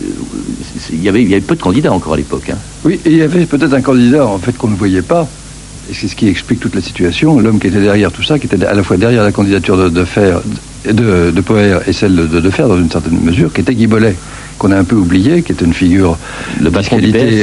il, 0.93 1.03
y 1.03 1.09
avait, 1.09 1.23
il 1.23 1.29
y 1.29 1.35
avait 1.35 1.41
peu 1.41 1.57
de 1.57 1.63
candidats 1.63 1.93
encore 1.93 2.15
à 2.15 2.17
l'époque. 2.17 2.51
Hein. 2.51 2.57
Oui, 2.85 3.01
et 3.05 3.11
il 3.11 3.17
y 3.17 3.23
avait 3.23 3.47
peut-être 3.47 3.73
un 3.75 3.81
candidat 3.83 4.27
en 4.27 4.39
fait 4.39 4.57
qu'on 4.57 4.69
ne 4.69 4.77
voyait 4.77 5.03
pas. 5.03 5.27
Et 5.91 5.95
c'est 5.95 6.09
ce 6.09 6.17
qui 6.17 6.27
explique 6.29 6.59
toute 6.61 6.75
la 6.75 6.81
situation. 6.83 7.39
L'homme 7.39 7.61
qui 7.61 7.69
était 7.69 7.81
derrière 7.81 8.11
tout 8.11 8.23
ça, 8.23 8.39
qui 8.39 8.47
était 8.47 8.65
à 8.65 8.75
la 8.75 8.83
fois 8.83 8.97
derrière 8.97 9.23
la 9.23 9.31
candidature 9.33 9.77
de, 9.77 9.89
de 9.89 10.05
Fer 10.05 10.41
de, 10.85 11.31
de 11.31 11.41
Poher 11.41 11.79
et 11.87 11.93
celle 11.93 12.15
de, 12.17 12.27
de 12.41 12.51
Fer, 12.51 12.67
dans 12.69 12.77
une 12.79 12.91
certaine 12.91 13.19
mesure, 13.21 13.53
qui 13.53 13.61
était 13.61 13.75
Guy 13.75 13.87
Bollet 13.87 14.15
qu'on 14.59 14.71
a 14.73 14.79
un 14.79 14.85
peu 14.85 14.97
oublié, 14.97 15.43
qui 15.43 15.53
était 15.53 15.67
une 15.67 15.75
figure 15.75 16.17
Le 16.63 16.71
PS. 16.71 16.89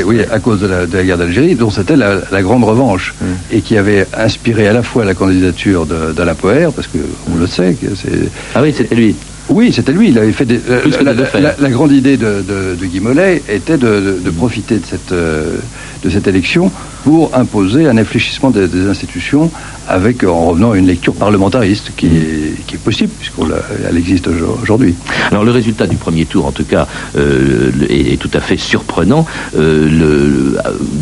oui, 0.08 0.21
à 0.32 0.39
cause 0.39 0.60
de 0.62 0.65
la, 0.67 0.88
de 0.88 0.97
la 0.97 1.04
guerre 1.04 1.17
d'Algérie, 1.19 1.54
dont 1.54 1.69
c'était 1.69 1.95
la, 1.95 2.21
la 2.32 2.41
grande 2.41 2.63
revanche, 2.63 3.13
Mm. 3.21 3.26
et 3.56 3.62
qui 3.62 3.78
avait 3.78 4.08
inspiré 4.17 4.67
à 4.67 4.73
la 4.73 4.82
fois 4.82 5.06
la 5.06 5.13
candidature 5.13 5.86
de- 5.86 6.12
d'Alain 6.12 6.34
Poher, 6.34 6.69
parce 6.76 6.88
que 6.88 6.97
on 7.32 7.38
le 7.38 7.45
sait, 7.45 7.76
que 7.80 7.88
c'est 7.95 8.30
Ah 8.56 8.62
oui, 8.63 8.73
c'était 8.76 8.95
lui. 8.95 9.15
Oui, 9.49 9.71
c'était 9.73 9.91
lui. 9.91 10.10
Il 10.10 10.17
avait 10.17 10.32
fait 10.32 10.45
des, 10.45 10.60
euh, 10.69 10.82
la, 11.03 11.13
de 11.13 11.19
la- 11.21 11.25
faire. 11.27 11.41
la- 11.41 11.56
la 11.60 11.69
grande 11.69 11.91
idée 11.91 12.17
de, 12.17 12.41
de- 12.47 12.75
de 12.79 12.86
Guy 12.86 12.99
Mollet 12.99 13.41
était 13.49 13.77
de, 13.77 14.19
profiter 14.32 14.75
de 14.77 14.86
cette, 14.86 15.12
euh, 15.12 15.58
de 16.03 16.10
cette 16.10 16.27
élection 16.27 16.71
pour 17.03 17.35
imposer 17.35 17.87
un 17.87 17.97
infléchissement 17.97 18.49
des, 18.49 18.87
institutions 18.87 19.51
avec, 19.87 20.23
en 20.23 20.47
revenant 20.47 20.71
à 20.71 20.77
une 20.77 20.87
lecture 20.87 21.13
parlementariste 21.13 21.91
qui, 21.97 22.07
est, 22.07 22.77
possible 22.83 23.11
puisqu'elle 23.19 23.97
existe 23.97 24.27
aujourd- 24.27 24.57
aujourd'hui. 24.61 24.95
Alors 25.29 25.43
le 25.43 25.51
résultat 25.51 25.85
du 25.85 25.95
premier 25.95 26.25
tour, 26.25 26.45
en 26.45 26.51
tout 26.51 26.63
cas, 26.63 26.87
euh, 27.15 27.71
est, 27.89 28.19
tout 28.19 28.31
à 28.33 28.39
fait 28.39 28.57
surprenant. 28.57 29.25
Euh, 29.57 30.53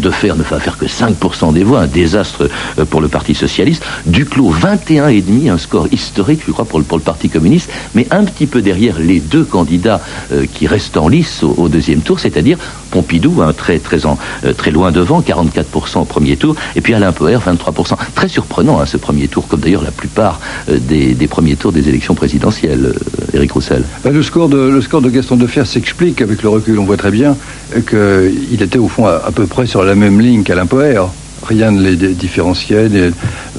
de 0.02 0.10
faire 0.10 0.36
ne 0.36 0.44
va 0.44 0.60
faire 0.60 0.78
que 0.78 0.86
5% 0.86 1.54
des 1.54 1.64
voix, 1.64 1.82
un 1.82 1.88
désastre 1.88 2.50
euh, 2.80 2.86
pour 2.86 3.02
le 3.02 3.08
Parti 3.08 3.36
socialiste. 3.36 3.84
Duclos 4.06 4.54
21,5, 4.54 5.50
un 5.50 5.58
score 5.58 5.88
historique, 5.92 6.42
je 6.46 6.52
crois, 6.52 6.66
pour 6.66 6.80
le, 6.80 6.86
Parti 7.02 7.30
communiste, 7.30 7.70
mais 7.96 8.08
un 8.12 8.24
petit 8.24 8.48
peu 8.48 8.62
derrière 8.62 9.00
les 9.00 9.20
deux 9.20 9.44
candidats 9.44 10.02
euh, 10.32 10.46
qui 10.52 10.68
restent 10.68 10.98
en 10.98 11.08
lice 11.08 11.44
au, 11.44 11.70
deuxième 11.70 12.02
tour, 12.02 12.20
c'est-à-dire 12.20 12.58
Pompidou, 12.92 13.42
très, 13.56 13.80
très, 13.80 14.06
en, 14.06 14.18
très 14.58 14.72
loin 14.72 14.92
devant, 14.92 15.22
44% 15.22 15.91
au 16.00 16.06
premier 16.06 16.38
tour, 16.38 16.56
et 16.76 16.82
puis 16.82 16.94
Alain 16.94 17.12
Poher, 17.12 17.40
23%. 17.40 17.96
Très 18.16 18.28
surprenant 18.28 18.80
hein, 18.80 18.86
ce 18.86 18.98
premier 18.98 19.28
tour, 19.28 19.48
comme 19.48 19.60
d'ailleurs 19.60 19.84
la 19.84 19.92
plupart 19.92 20.40
euh, 20.70 20.78
des, 20.80 21.28
premiers 21.28 21.56
tours 21.56 21.72
des 21.72 21.90
élections 21.90 22.16
présidentielles, 22.16 22.86
euh, 22.86 23.38
Éric 23.38 23.52
Roussel. 23.52 23.84
Ben, 24.04 24.14
le, 24.14 24.24
score 24.24 24.50
de, 24.50 24.58
le 24.58 25.02
de 25.02 25.10
Gaston 25.10 25.36
Defer 25.36 25.66
s'explique 25.66 26.22
avec 26.22 26.44
le 26.44 26.50
recul. 26.50 26.80
On 26.80 26.86
voit 26.86 26.98
très 26.98 27.12
bien 27.12 27.36
euh, 27.76 28.30
qu'il 28.48 28.62
était 28.62 28.80
au 28.80 28.88
fond 28.88 29.06
à, 29.06 29.22
à 29.26 29.32
peu 29.32 29.48
près 29.48 29.66
sur 29.66 29.84
la 29.84 29.96
même 29.96 30.20
ligne 30.20 30.44
qu'Alain 30.44 30.66
Poher. 30.66 31.10
Rien 31.44 31.72
ne 31.72 31.82
les 31.82 31.96
différenciait 32.14 32.88
des- 32.88 33.00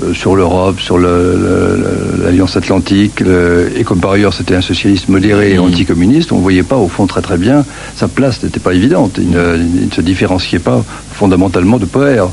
euh, 0.03 0.14
sur 0.14 0.37
l'Europe, 0.37 0.79
sur 0.81 0.99
l'Alliance 0.99 2.57
Atlantique. 2.57 3.21
le- 3.21 3.71
et 3.77 3.85
comme 3.85 3.99
par 4.01 4.12
ailleurs 4.12 4.33
c'était 4.35 4.55
un 4.55 4.61
socialiste 4.61 5.09
modéré 5.09 5.53
et 5.53 5.59
Mhm. 5.59 5.64
anticommuniste, 5.64 6.33
on 6.33 6.37
ne 6.38 6.42
voyait 6.42 6.62
pas 6.62 6.77
au 6.77 6.88
fond 6.88 7.07
très 7.07 7.23
très 7.23 7.37
bien. 7.38 7.64
Sa 7.97 8.09
place 8.09 8.42
n'était 8.42 8.61
pas 8.61 8.75
évidente. 8.75 9.16
Il 9.18 9.31
ne, 9.31 9.57
il 9.57 9.87
ne 9.88 9.92
se 9.92 10.01
différenciait 10.01 10.59
pas 10.61 10.85
fondamentalement 11.12 11.79
de 11.79 11.85
Poher. 11.87 12.31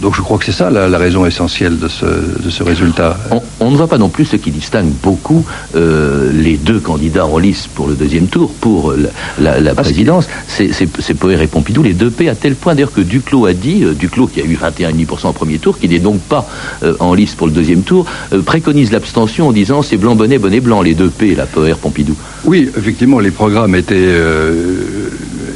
Donc 0.00 0.14
je 0.14 0.20
crois 0.22 0.38
que 0.38 0.44
c'est 0.44 0.52
ça 0.52 0.70
la, 0.70 0.88
la 0.88 0.98
raison 0.98 1.26
essentielle 1.26 1.78
de 1.78 1.88
ce, 1.88 2.04
de 2.06 2.50
ce 2.50 2.62
résultat. 2.62 3.18
On, 3.32 3.40
on 3.60 3.70
ne 3.72 3.76
voit 3.76 3.88
pas 3.88 3.98
non 3.98 4.08
plus 4.08 4.24
ce 4.26 4.36
qui 4.36 4.50
distingue 4.52 4.90
beaucoup 5.02 5.44
euh, 5.74 6.30
les 6.32 6.56
deux 6.56 6.78
candidats 6.78 7.26
en 7.26 7.38
lice 7.38 7.66
pour 7.66 7.88
le 7.88 7.94
deuxième 7.94 8.26
tour, 8.28 8.52
pour 8.60 8.92
la, 8.92 9.08
la- 9.40 9.60
la 9.60 9.72
Ah, 9.76 9.82
présidence. 9.82 10.28
C'est 10.46 11.14
Poher 11.14 11.42
et 11.42 11.46
Pompidou, 11.48 11.82
les 11.82 11.94
deux 11.94 12.10
P, 12.10 12.28
à 12.28 12.34
tel 12.36 12.54
point 12.54 12.74
d'ailleurs 12.74 12.92
que 12.92 13.00
Duclos 13.00 13.46
a 13.46 13.54
dit, 13.54 13.82
euh, 13.84 13.92
Duclos 13.94 14.28
qui 14.28 14.40
a 14.40 14.44
eu 14.44 14.56
21,5% 14.56 15.28
au 15.28 15.32
premier 15.32 15.58
tour, 15.58 15.78
qui 15.78 15.88
n'est 15.88 15.98
donc 15.98 16.20
pas 16.20 16.48
euh, 16.84 16.94
en 17.00 17.14
lice 17.14 17.34
pour 17.34 17.46
le 17.48 17.52
deuxième 17.52 17.82
tour, 17.82 18.06
préconise 18.46 18.92
l'abstention 18.92 19.48
en 19.48 19.52
disant 19.52 19.82
c'est 19.82 19.96
blanc, 19.96 20.14
bonnet, 20.14 20.38
bonnet, 20.38 20.60
blanc, 20.60 20.80
les 20.82 20.94
deux 20.94 21.10
P, 21.10 21.34
la 21.34 21.46
Poher, 21.46 21.76
Pompidou. 21.76 22.14
Oui, 22.44 22.70
effectivement, 22.76 23.18
les 23.18 23.30
programmes 23.32 23.74
étaient, 23.74 23.94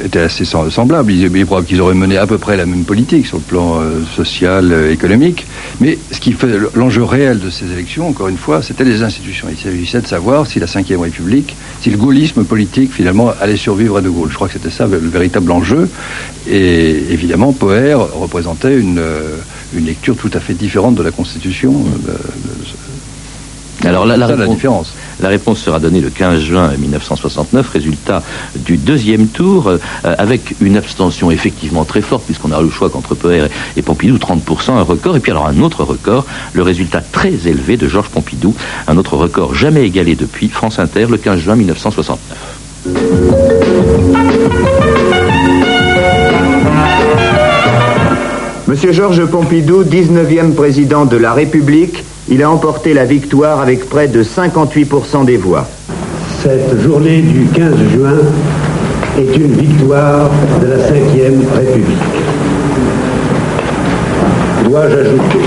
étaient 0.03 0.19
assez 0.19 0.43
sem- 0.45 0.69
semblables. 0.69 1.11
Il 1.11 1.23
est 1.37 1.45
probable 1.45 1.67
qu'ils 1.67 1.81
auraient 1.81 1.93
mené 1.93 2.17
à 2.17 2.25
peu 2.27 2.37
près 2.37 2.57
la 2.57 2.65
même 2.65 2.83
politique 2.85 3.25
sur 3.25 3.37
le 3.37 3.43
plan 3.43 3.79
euh, 3.81 4.01
social, 4.15 4.71
euh, 4.71 4.91
économique. 4.91 5.45
Mais 5.79 5.97
ce 6.11 6.19
qui 6.19 6.33
fait 6.33 6.47
l'enjeu 6.75 7.03
réel 7.03 7.39
de 7.39 7.49
ces 7.49 7.65
élections, 7.71 8.07
encore 8.07 8.27
une 8.27 8.37
fois, 8.37 8.61
c'était 8.61 8.83
les 8.83 9.03
institutions. 9.03 9.47
Il 9.49 9.57
s'agissait 9.57 10.01
de 10.01 10.07
savoir 10.07 10.47
si 10.47 10.59
la 10.59 10.65
Ve 10.67 10.99
République, 11.01 11.55
si 11.81 11.89
le 11.89 11.97
gaullisme 11.97 12.43
politique, 12.43 12.91
finalement, 12.93 13.31
allait 13.41 13.57
survivre 13.57 13.97
à 13.97 14.01
De 14.01 14.09
Gaulle. 14.09 14.29
Je 14.29 14.35
crois 14.35 14.47
que 14.47 14.53
c'était 14.53 14.69
ça 14.69 14.87
le 14.87 14.97
véritable 14.97 15.51
enjeu. 15.51 15.89
Et 16.47 17.03
évidemment, 17.11 17.53
Poher 17.53 17.95
représentait 18.13 18.77
une, 18.77 18.99
euh, 18.99 19.37
une 19.75 19.85
lecture 19.85 20.15
tout 20.15 20.31
à 20.33 20.39
fait 20.39 20.53
différente 20.53 20.95
de 20.95 21.03
la 21.03 21.11
Constitution. 21.11 21.73
Alors 23.85 24.05
la, 24.05 24.15
la 24.17 24.27
différence. 24.55 24.93
La 25.19 25.29
réponse 25.29 25.59
sera 25.59 25.79
donnée 25.79 26.01
le 26.01 26.09
15 26.09 26.41
juin 26.41 26.71
1969, 26.77 27.69
résultat 27.69 28.23
du 28.55 28.77
deuxième 28.77 29.27
tour, 29.27 29.67
euh, 29.67 29.77
avec 30.03 30.55
une 30.61 30.77
abstention 30.77 31.31
effectivement 31.31 31.85
très 31.85 32.01
forte, 32.01 32.23
puisqu'on 32.25 32.51
a 32.51 32.61
le 32.61 32.69
choix 32.69 32.89
qu'entre 32.89 33.15
Poher 33.15 33.45
et, 33.45 33.79
et 33.79 33.81
Pompidou, 33.81 34.17
30%, 34.17 34.71
un 34.71 34.81
record, 34.81 35.15
et 35.15 35.19
puis 35.19 35.31
alors 35.31 35.47
un 35.47 35.59
autre 35.59 35.83
record, 35.83 36.25
le 36.53 36.61
résultat 36.61 37.01
très 37.01 37.47
élevé 37.47 37.77
de 37.77 37.87
Georges 37.87 38.09
Pompidou, 38.09 38.55
un 38.87 38.97
autre 38.97 39.17
record 39.17 39.55
jamais 39.55 39.85
égalé 39.85 40.15
depuis 40.15 40.49
France 40.49 40.79
Inter, 40.79 41.07
le 41.09 41.17
15 41.17 41.39
juin 41.39 41.55
1969. 41.55 42.19
Monsieur 48.67 48.91
Georges 48.91 49.25
Pompidou, 49.25 49.83
19e 49.83 50.53
président 50.55 51.05
de 51.05 51.17
la 51.17 51.33
République, 51.33 52.03
il 52.33 52.41
a 52.41 52.49
emporté 52.49 52.95
la 52.95 53.05
victoire 53.05 53.61
avec 53.61 53.87
près 53.87 54.07
de 54.07 54.23
58% 54.23 55.23
des 55.23 55.37
voix. 55.37 55.67
Cette 56.41 56.81
journée 56.81 57.21
du 57.21 57.45
15 57.45 57.75
juin 57.93 58.17
est 59.19 59.37
une 59.37 59.53
victoire 59.53 60.31
de 60.59 60.65
la 60.65 60.77
Ve 60.77 61.45
République. 61.55 61.97
Dois-je 64.67 64.95
ajouter 64.95 65.45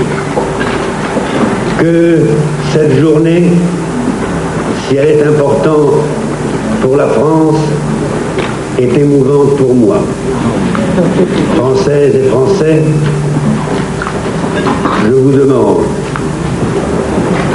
que 1.79 2.19
cette 2.71 2.97
journée, 3.01 3.51
si 4.87 4.95
elle 4.95 5.19
est 5.19 5.23
importante 5.23 5.91
pour 6.81 6.95
la 6.95 7.09
France, 7.09 7.57
est 8.79 8.97
émouvante 8.97 9.57
pour 9.57 9.75
moi. 9.75 9.97
Françaises 11.57 12.15
et 12.15 12.29
Français, 12.29 12.81
je 15.03 15.11
vous 15.11 15.31
demande 15.33 15.79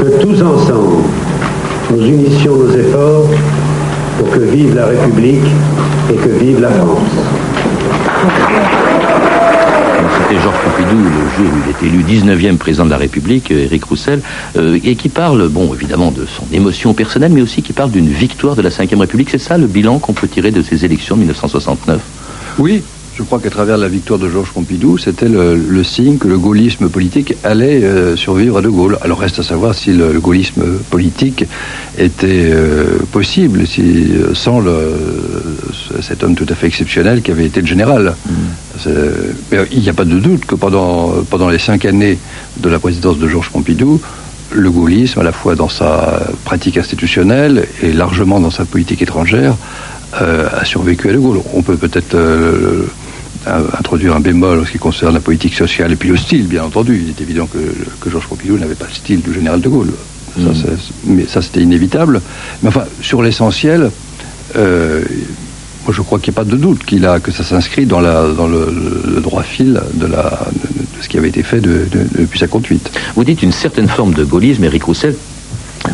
que 0.03 0.21
tous 0.21 0.43
ensemble, 0.43 1.05
nous 1.91 2.05
unissions 2.05 2.57
nos 2.57 2.73
efforts 2.75 3.29
pour 4.19 4.31
que 4.31 4.41
vive 4.41 4.75
la 4.75 4.87
République 4.87 5.45
et 6.11 6.17
que 6.17 6.29
vive 6.29 6.61
la 6.61 6.71
France. 6.71 6.99
C'était 10.19 10.41
Georges 10.43 10.57
Pompidou 10.65 10.97
le 10.97 11.45
jour 11.45 11.53
où 11.53 11.59
il 11.65 11.71
est 11.71 11.89
élu 11.89 12.03
19e 12.03 12.57
président 12.57 12.85
de 12.85 12.91
la 12.91 12.97
République, 12.97 13.53
euh, 13.53 13.65
Éric 13.65 13.85
Roussel, 13.85 14.21
euh, 14.57 14.81
et 14.83 14.97
qui 14.97 15.09
parle, 15.09 15.49
bon, 15.49 15.73
évidemment, 15.73 16.11
de 16.11 16.27
son 16.27 16.53
émotion 16.53 16.95
personnelle, 16.95 17.33
mais 17.33 17.43
aussi 17.43 17.63
qui 17.63 17.73
parle 17.73 17.93
d'une 17.93 18.09
victoire 18.09 18.57
de 18.57 18.63
la 18.63 18.71
Ve 18.71 18.99
République. 18.99 19.31
C'est 19.31 19.39
ça 19.39 19.57
le 19.57 19.69
bilan 19.69 20.01
qu'on 20.01 20.15
peut 20.15 20.29
tirer 20.29 20.51
de 20.51 20.63
ces 20.63 20.85
élections 20.85 21.15
de 21.15 21.21
1969 21.21 22.01
Oui, 22.59 22.83
je 23.17 23.23
crois 23.23 23.39
qu'à 23.41 23.51
travers 23.51 23.77
la 23.77 23.89
victoire 23.89 24.19
de 24.19 24.29
Georges 24.29 24.53
Pompidou, 24.53 24.97
c'était 24.97 25.29
le, 25.29 25.55
le 25.57 25.85
signe 25.85 26.17
que 26.17 26.29
le 26.29 26.39
gaullisme 26.39 26.89
politique 26.89 27.35
allait 27.45 27.85
euh, 27.85 28.17
survivre 28.17 28.59
à 28.59 28.63
De 28.63 28.69
Gaulle. 28.69 28.99
Alors 29.03 29.19
reste 29.21 29.39
à 29.39 29.43
savoir 29.43 29.75
si 29.75 29.93
le, 29.93 30.13
le 30.13 30.21
gaullisme 30.21 30.63
politique 30.91 31.45
était 31.99 32.51
euh, 32.51 32.99
possible 33.11 33.67
si, 33.67 33.83
euh, 33.83 34.35
sans 34.35 34.61
le, 34.61 34.75
cet 36.01 36.25
homme 36.25 36.35
tout 36.35 36.47
à 36.49 36.55
fait 36.55 36.67
exceptionnel 36.67 37.23
qui 37.23 37.31
avait 37.31 37.47
été 37.47 37.61
le 37.61 37.67
général. 37.67 38.15
Mais 38.87 39.59
il 39.71 39.81
n'y 39.81 39.89
a 39.91 39.95
pas 39.95 40.07
de 40.07 40.19
doute 40.19 40.47
que 40.47 40.55
pendant, 40.55 41.13
pendant 41.29 41.49
les 41.51 41.59
cinq 41.59 41.85
années 41.85 42.19
de 42.59 42.69
la 42.69 42.79
présidence 42.79 43.19
de 43.19 43.29
Georges 43.29 43.51
Pompidou, 43.51 44.01
le 44.55 44.71
gaullisme, 44.71 45.21
à 45.21 45.23
la 45.23 45.33
fois 45.33 45.55
dans 45.55 45.69
sa 45.69 46.21
pratique 46.45 46.77
institutionnelle 46.77 47.67
et 47.83 47.93
largement 47.93 48.41
dans 48.41 48.51
sa 48.51 48.65
politique 48.65 49.03
étrangère, 49.03 49.55
euh, 50.21 50.49
a 50.53 50.65
survécu 50.65 51.09
à 51.09 51.13
De 51.13 51.19
Gaulle. 51.19 51.41
On 51.55 51.63
peut 51.63 51.77
peut-être 51.77 52.15
euh, 52.15 52.87
introduire 53.47 54.15
un 54.17 54.21
bémol 54.21 54.61
en 54.61 54.65
ce 54.65 54.71
qui 54.73 54.79
concerne 54.79 55.15
la 55.15 55.21
politique 55.21 55.55
sociale 55.55 55.93
et 55.93 55.97
puis 55.97 56.09
le 56.09 56.17
style, 56.17 56.47
bien 56.47 56.63
entendu. 56.65 57.03
Il 57.05 57.11
est 57.11 57.21
évident 57.21 57.47
que, 57.47 57.59
que 58.01 58.11
Georges 58.11 58.27
Pompidou 58.27 58.57
n'avait 58.59 58.75
pas 58.75 58.87
le 58.87 58.95
style 58.95 59.21
du 59.21 59.33
général 59.35 59.61
De 59.61 59.69
Gaulle. 59.69 59.93
Ça, 60.37 60.41
Mm. 60.41 60.77
mais 61.09 61.27
ça, 61.27 61.43
c'était 61.43 61.61
inévitable. 61.61 62.21
Mais 62.63 62.69
enfin, 62.69 62.85
sur 63.03 63.23
l'essentiel, 63.23 63.91
euh, 64.57 65.03
moi, 65.85 65.93
je 65.95 66.01
crois 66.01 66.19
qu'il 66.21 66.31
n'y 66.33 66.37
a 66.37 66.43
pas 66.45 66.51
de 66.51 66.57
doute 66.57 66.85
qu'il 66.85 67.05
a, 67.05 67.21
que 67.21 67.33
ça 67.33 67.43
s'inscrit 67.45 67.87
dans, 67.87 68.01
la, 68.01 68.29
dans 68.29 68.47
le, 68.47 68.73
le 69.15 69.21
droit 69.21 69.43
fil 69.43 69.81
de, 69.95 70.07
la, 70.07 70.49
de, 70.53 70.69
de 70.99 71.03
ce 71.03 71.09
qui 71.09 71.19
avait 71.19 71.29
été 71.29 71.43
fait 71.43 71.61
de- 71.61 71.87
de- 71.91 72.07
depuis 72.21 72.39
58. 72.39 72.91
Vous 73.17 73.25
dites 73.25 73.43
une 73.43 73.53
certaine 73.53 73.89
forme 73.89 74.15
de 74.15 74.25
gaullisme, 74.25 74.65
Éric 74.65 74.85
Roussel. 74.85 75.17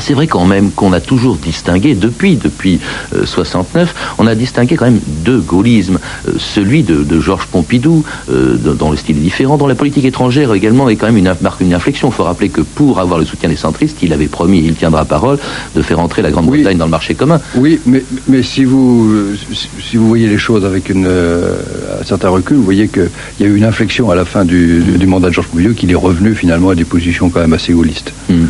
C'est 0.01 0.15
vrai 0.15 0.27
quand 0.27 0.45
même 0.45 0.71
qu'on 0.71 0.93
a 0.93 1.01
toujours 1.01 1.37
distingué, 1.37 1.95
depuis, 1.95 2.37
depuis 2.37 2.79
euh, 3.15 3.25
69, 3.27 4.15
on 4.19 4.27
a 4.27 4.35
distingué 4.35 4.77
quand 4.77 4.85
même 4.85 5.01
deux 5.25 5.41
gaullismes. 5.41 5.99
Euh, 6.29 6.33
celui 6.39 6.83
de, 6.83 7.03
de 7.03 7.21
Georges 7.21 7.47
Pompidou, 7.47 8.05
euh, 8.31 8.57
dont 8.57 8.91
le 8.91 8.97
style 8.97 9.17
est 9.17 9.21
différent, 9.21 9.57
dont 9.57 9.67
la 9.67 9.75
politique 9.75 10.05
étrangère 10.05 10.53
également 10.55 10.89
est 10.89 10.97
quand 10.97 11.07
même 11.07 11.17
une, 11.17 11.33
marque 11.41 11.61
une 11.61 11.75
inflexion. 11.75 12.09
Il 12.09 12.15
faut 12.15 12.25
rappeler 12.25 12.49
que 12.49 12.61
pour 12.61 13.01
avoir 13.01 13.19
le 13.19 13.25
soutien 13.25 13.49
des 13.49 13.57
centristes, 13.57 13.99
il 14.03 14.13
avait 14.13 14.29
promis, 14.29 14.59
et 14.61 14.65
il 14.67 14.75
tiendra 14.75 15.05
parole, 15.05 15.39
de 15.75 15.83
faire 15.83 15.99
entrer 16.01 16.23
la 16.23 16.31
Grande-Bretagne 16.31 16.77
dans 16.79 16.85
le 16.85 16.91
marché 16.91 17.15
commun. 17.15 17.41
Oui, 17.57 17.81
mais, 17.87 18.05
mais 18.29 18.43
si, 18.43 18.65
vous, 18.65 19.11
si- 19.53 19.69
si 19.91 19.97
vous 19.97 20.07
voyez 20.07 20.29
les 20.29 20.39
choses 20.39 20.65
avec 20.65 20.91
une, 20.91 21.07
euh, 21.07 21.57
un 22.01 22.05
certain 22.05 22.29
recul, 22.29 22.57
vous 22.59 22.63
voyez 22.65 22.89
qu'il 22.89 23.09
y 23.41 23.45
a 23.45 23.47
eu 23.47 23.57
une 23.57 23.65
inflexion 23.65 24.11
à 24.11 24.15
la 24.15 24.25
fin 24.25 24.45
du, 24.45 24.81
du 24.83 25.07
mandat 25.07 25.29
de 25.29 25.35
Georges 25.35 25.49
Pompidou 25.49 25.75
qu'il 25.75 25.91
est 25.91 25.95
revenu 25.97 26.35
finalement 26.35 26.71
à 26.71 26.75
des 26.75 26.85
positions 26.85 27.31
quand 27.31 27.41
même 27.41 27.53
assez 27.55 27.73
gaullistes. 27.73 28.13
Hmm. 28.29 28.47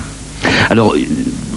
Alors, 0.70 0.94
euh, 0.94 0.98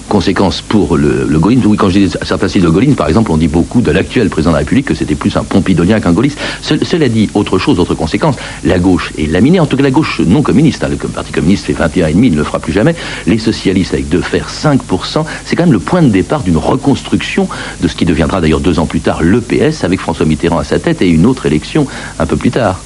conséquences 0.09 0.61
pour 0.61 0.97
le, 0.97 1.25
le 1.27 1.39
gaullisme. 1.39 1.67
Oui, 1.67 1.77
quand 1.77 1.89
je 1.89 1.99
dis 1.99 2.09
sites 2.49 2.61
de 2.63 2.69
gaullisme, 2.69 2.95
par 2.95 3.07
exemple, 3.07 3.31
on 3.31 3.37
dit 3.37 3.47
beaucoup 3.47 3.79
de 3.81 3.91
l'actuel 3.91 4.29
président 4.29 4.51
de 4.51 4.55
la 4.55 4.59
République 4.59 4.85
que 4.87 4.93
c'était 4.93 5.15
plus 5.15 5.37
un 5.37 5.43
pompidolien 5.43 6.01
qu'un 6.01 6.11
gaulliste. 6.11 6.37
Ce- 6.61 6.83
cela 6.83 7.07
dit, 7.07 7.29
autre 7.33 7.57
chose, 7.57 7.79
autre 7.79 7.95
conséquence, 7.95 8.35
la 8.65 8.77
gauche 8.77 9.13
est 9.17 9.27
laminée, 9.31 9.59
en 9.61 9.65
tout 9.67 9.77
cas 9.77 9.83
la 9.83 9.91
gauche 9.91 10.19
non 10.19 10.41
communiste. 10.41 10.83
hein. 10.83 10.89
le 10.89 10.97
Parti 10.97 11.31
communiste 11.31 11.65
fait 11.65 11.73
21,5, 11.73 12.25
il 12.25 12.31
ne 12.31 12.37
le 12.37 12.43
fera 12.43 12.59
plus 12.59 12.73
jamais. 12.73 12.93
Les 13.25 13.37
socialistes 13.37 13.93
avec 13.93 14.09
deux 14.09 14.21
fers, 14.21 14.49
5%, 14.49 15.23
c'est 15.45 15.55
quand 15.55 15.63
même 15.63 15.71
le 15.73 15.79
point 15.79 16.01
de 16.01 16.09
départ 16.09 16.41
d'une 16.43 16.57
reconstruction 16.57 17.47
de 17.81 17.87
ce 17.87 17.95
qui 17.95 18.03
deviendra 18.05 18.41
d'ailleurs 18.41 18.59
deux 18.59 18.79
ans 18.79 18.85
plus 18.87 18.99
tard 18.99 19.21
le 19.23 19.39
PS, 19.39 19.85
avec 19.85 20.01
François 20.01 20.25
Mitterrand 20.25 20.57
à 20.59 20.63
sa 20.65 20.77
tête 20.79 21.01
et 21.01 21.07
une 21.07 21.25
autre 21.25 21.45
élection 21.45 21.87
un 22.19 22.25
peu 22.25 22.35
plus 22.35 22.51
tard. 22.51 22.81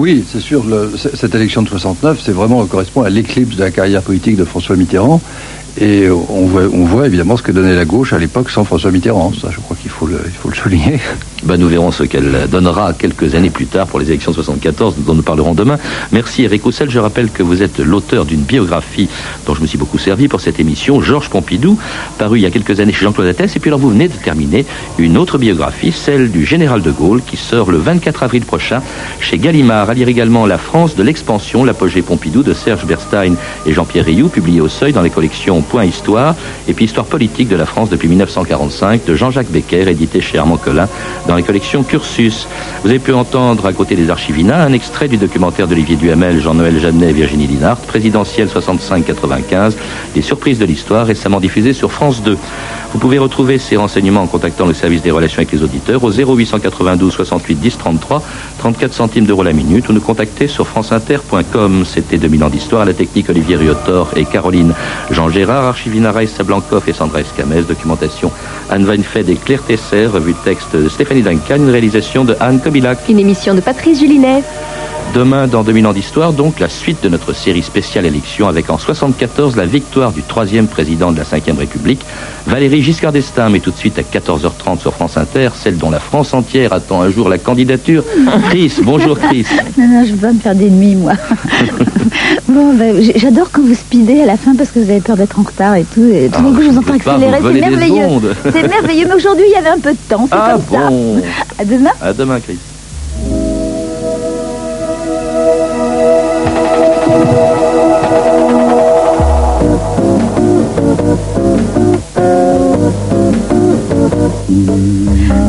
Oui, 0.00 0.24
c'est 0.26 0.40
sûr, 0.40 0.64
cette 0.96 1.34
élection 1.34 1.60
de 1.60 1.68
69, 1.68 2.22
c'est 2.24 2.32
vraiment 2.32 2.64
correspond 2.64 3.02
à 3.02 3.10
l'éclipse 3.10 3.56
de 3.56 3.60
la 3.60 3.70
carrière 3.70 4.00
politique 4.00 4.34
de 4.34 4.46
François 4.46 4.74
Mitterrand. 4.74 5.20
Et 5.78 6.08
on 6.10 6.46
voit, 6.46 6.62
on 6.72 6.84
voit 6.84 7.06
évidemment 7.06 7.36
ce 7.36 7.42
que 7.42 7.52
donnait 7.52 7.76
la 7.76 7.84
gauche 7.84 8.12
à 8.12 8.18
l'époque 8.18 8.50
sans 8.50 8.64
François 8.64 8.90
Mitterrand. 8.90 9.32
Ça, 9.40 9.48
je 9.50 9.60
crois 9.60 9.76
qu'il 9.80 9.90
faut 9.90 10.06
le, 10.06 10.20
il 10.24 10.32
faut 10.32 10.48
le 10.48 10.56
souligner. 10.56 11.00
Ben, 11.42 11.56
nous 11.56 11.68
verrons 11.68 11.90
ce 11.90 12.02
qu'elle 12.02 12.48
donnera 12.50 12.92
quelques 12.92 13.34
années 13.34 13.48
plus 13.48 13.64
tard 13.64 13.86
pour 13.86 13.98
les 13.98 14.08
élections 14.08 14.30
de 14.30 14.36
74 14.36 14.96
dont 14.98 15.14
nous 15.14 15.22
parlerons 15.22 15.54
demain. 15.54 15.78
Merci 16.12 16.42
Eric 16.42 16.64
Roussel. 16.64 16.90
Je 16.90 16.98
rappelle 16.98 17.30
que 17.30 17.42
vous 17.42 17.62
êtes 17.62 17.78
l'auteur 17.78 18.26
d'une 18.26 18.42
biographie 18.42 19.08
dont 19.46 19.54
je 19.54 19.62
me 19.62 19.66
suis 19.66 19.78
beaucoup 19.78 19.96
servi 19.96 20.28
pour 20.28 20.42
cette 20.42 20.60
émission, 20.60 21.00
Georges 21.00 21.30
Pompidou, 21.30 21.78
parue 22.18 22.40
il 22.40 22.42
y 22.42 22.46
a 22.46 22.50
quelques 22.50 22.78
années 22.80 22.92
chez 22.92 23.04
Jean-Claude 23.06 23.26
Attès. 23.26 23.56
Et 23.56 23.58
puis 23.58 23.70
alors 23.70 23.80
vous 23.80 23.88
venez 23.88 24.08
de 24.08 24.12
terminer 24.12 24.66
une 24.98 25.16
autre 25.16 25.38
biographie, 25.38 25.92
celle 25.92 26.30
du 26.30 26.44
général 26.44 26.82
de 26.82 26.90
Gaulle, 26.90 27.22
qui 27.26 27.38
sort 27.38 27.70
le 27.70 27.78
24 27.78 28.22
avril 28.22 28.44
prochain 28.44 28.82
chez 29.18 29.38
Gallimard. 29.38 29.88
À 29.88 29.94
lire 29.94 30.08
également 30.08 30.44
La 30.44 30.58
France 30.58 30.94
de 30.94 31.02
l'expansion, 31.02 31.64
l'apogée 31.64 32.02
Pompidou 32.02 32.42
de 32.42 32.52
Serge 32.52 32.84
Berstein 32.84 33.34
et 33.64 33.72
Jean-Pierre 33.72 34.04
Rioux, 34.04 34.28
publié 34.28 34.60
au 34.60 34.68
Seuil 34.68 34.92
dans 34.92 35.02
les 35.02 35.08
collections 35.08 35.59
Point 35.62 35.84
Histoire, 35.84 36.34
et 36.68 36.74
puis 36.74 36.84
Histoire 36.84 37.06
politique 37.06 37.48
de 37.48 37.56
la 37.56 37.66
France 37.66 37.90
depuis 37.90 38.08
1945 38.08 39.04
de 39.04 39.14
Jean-Jacques 39.14 39.50
Becker, 39.50 39.88
édité 39.88 40.20
chez 40.20 40.38
Armand 40.38 40.56
Collin 40.56 40.88
dans 41.26 41.36
les 41.36 41.42
collections 41.42 41.82
Cursus. 41.82 42.46
Vous 42.82 42.90
avez 42.90 42.98
pu 42.98 43.12
entendre 43.12 43.66
à 43.66 43.72
côté 43.72 43.96
des 43.96 44.10
archivina 44.10 44.62
un 44.62 44.72
extrait 44.72 45.08
du 45.08 45.16
documentaire 45.16 45.68
d'Olivier 45.68 45.96
Duhamel, 45.96 46.40
Jean-Noël 46.40 46.78
Jeannet 46.78 47.10
et 47.10 47.12
Virginie 47.12 47.46
Linhart, 47.46 47.78
présidentielle 47.78 48.48
65-95, 48.48 49.74
des 50.14 50.22
surprises 50.22 50.58
de 50.58 50.64
l'histoire, 50.64 51.06
récemment 51.06 51.40
diffusée 51.40 51.72
sur 51.72 51.92
France 51.92 52.22
2. 52.22 52.36
Vous 52.92 52.98
pouvez 52.98 53.18
retrouver 53.18 53.58
ces 53.58 53.76
renseignements 53.76 54.22
en 54.22 54.26
contactant 54.26 54.66
le 54.66 54.74
service 54.74 55.02
des 55.02 55.12
relations 55.12 55.38
avec 55.38 55.52
les 55.52 55.62
auditeurs 55.62 56.02
au 56.02 56.10
0892 56.10 57.12
68 57.12 57.54
10 57.54 57.78
33, 57.78 58.22
34 58.58 58.92
centimes 58.92 59.26
d'euros 59.26 59.44
la 59.44 59.52
minute 59.52 59.88
ou 59.88 59.92
nous 59.92 60.00
contacter 60.00 60.48
sur 60.48 60.66
franceinter.com. 60.66 61.84
C'était 61.86 62.18
2000 62.18 62.44
ans 62.44 62.48
d'histoire 62.48 62.84
la 62.84 62.92
technique 62.92 63.30
Olivier 63.30 63.56
Riotor 63.56 64.10
et 64.16 64.24
Caroline 64.24 64.74
Jean 65.12 65.28
Archivina 65.58 66.12
Raïssa 66.12 66.42
Blancoff 66.42 66.88
et 66.88 66.92
Sandra 66.92 67.20
Escamès, 67.20 67.66
documentation 67.66 68.30
Anne 68.68 68.84
Weinfeld 68.84 69.28
et 69.28 69.36
Claire 69.36 69.62
Tesser, 69.62 70.06
revue 70.06 70.34
texte 70.44 70.74
de 70.76 70.88
Stéphanie 70.88 71.22
Duncan, 71.22 71.56
une 71.56 71.70
réalisation 71.70 72.24
de 72.24 72.36
Anne 72.40 72.60
Kobilac. 72.60 72.98
Une 73.08 73.20
émission 73.20 73.54
de 73.54 73.60
Patrice 73.60 74.00
Julinet. 74.00 74.42
Demain, 75.14 75.48
dans 75.48 75.64
2000 75.64 75.86
ans 75.88 75.92
d'histoire, 75.92 76.32
donc 76.32 76.60
la 76.60 76.68
suite 76.68 77.02
de 77.02 77.08
notre 77.08 77.32
série 77.32 77.62
spéciale 77.64 78.06
élection 78.06 78.46
avec 78.46 78.70
en 78.70 78.78
74 78.78 79.56
la 79.56 79.66
victoire 79.66 80.12
du 80.12 80.22
troisième 80.22 80.68
président 80.68 81.10
de 81.10 81.16
la 81.18 81.24
Ve 81.24 81.58
République, 81.58 82.00
Valérie 82.46 82.80
Giscard 82.80 83.10
d'Estaing. 83.10 83.48
Mais 83.50 83.58
tout 83.58 83.72
de 83.72 83.76
suite 83.76 83.98
à 83.98 84.02
14h30 84.02 84.78
sur 84.78 84.94
France 84.94 85.16
Inter, 85.16 85.48
celle 85.60 85.78
dont 85.78 85.90
la 85.90 85.98
France 85.98 86.32
entière 86.32 86.72
attend 86.72 87.02
un 87.02 87.10
jour 87.10 87.28
la 87.28 87.38
candidature. 87.38 88.04
Chris, 88.50 88.72
bonjour 88.84 89.18
Chris. 89.18 89.46
Non, 89.76 89.88
non, 89.88 90.04
je 90.04 90.12
veux 90.12 90.16
pas 90.18 90.32
me 90.32 90.38
faire 90.38 90.54
d'ennemis, 90.54 90.94
moi. 90.94 91.14
bon, 92.48 92.72
ben, 92.74 93.02
j- 93.02 93.12
j'adore 93.16 93.50
quand 93.50 93.62
vous 93.62 93.74
speedez 93.74 94.20
à 94.22 94.26
la 94.26 94.36
fin 94.36 94.54
parce 94.54 94.70
que 94.70 94.78
vous 94.78 94.90
avez 94.90 95.00
peur 95.00 95.16
d'être 95.16 95.40
en 95.40 95.42
retard 95.42 95.74
et 95.74 95.84
tout. 95.92 96.04
Et 96.04 96.28
tout 96.28 96.36
Ah, 96.38 96.42
d'un 96.42 96.54
coup, 96.54 96.62
je 96.62 96.68
vous 96.68 96.78
entends 96.78 96.94
accélérer. 96.94 97.38
C'est 97.42 97.52
merveilleux. 97.60 98.20
C'est 98.44 98.68
merveilleux. 98.68 99.06
Mais 99.08 99.14
aujourd'hui, 99.14 99.44
il 99.48 99.52
y 99.54 99.56
avait 99.56 99.70
un 99.70 99.80
peu 99.80 99.90
de 99.90 99.98
temps. 100.08 100.28
C'est 100.30 100.38
Ah 100.38 100.52
comme 100.68 100.78
bon 100.78 101.20
ça. 101.20 101.26
À 101.58 101.64
demain. 101.64 101.90
À 102.00 102.12
demain 102.12 102.38
Chris. 102.38 102.58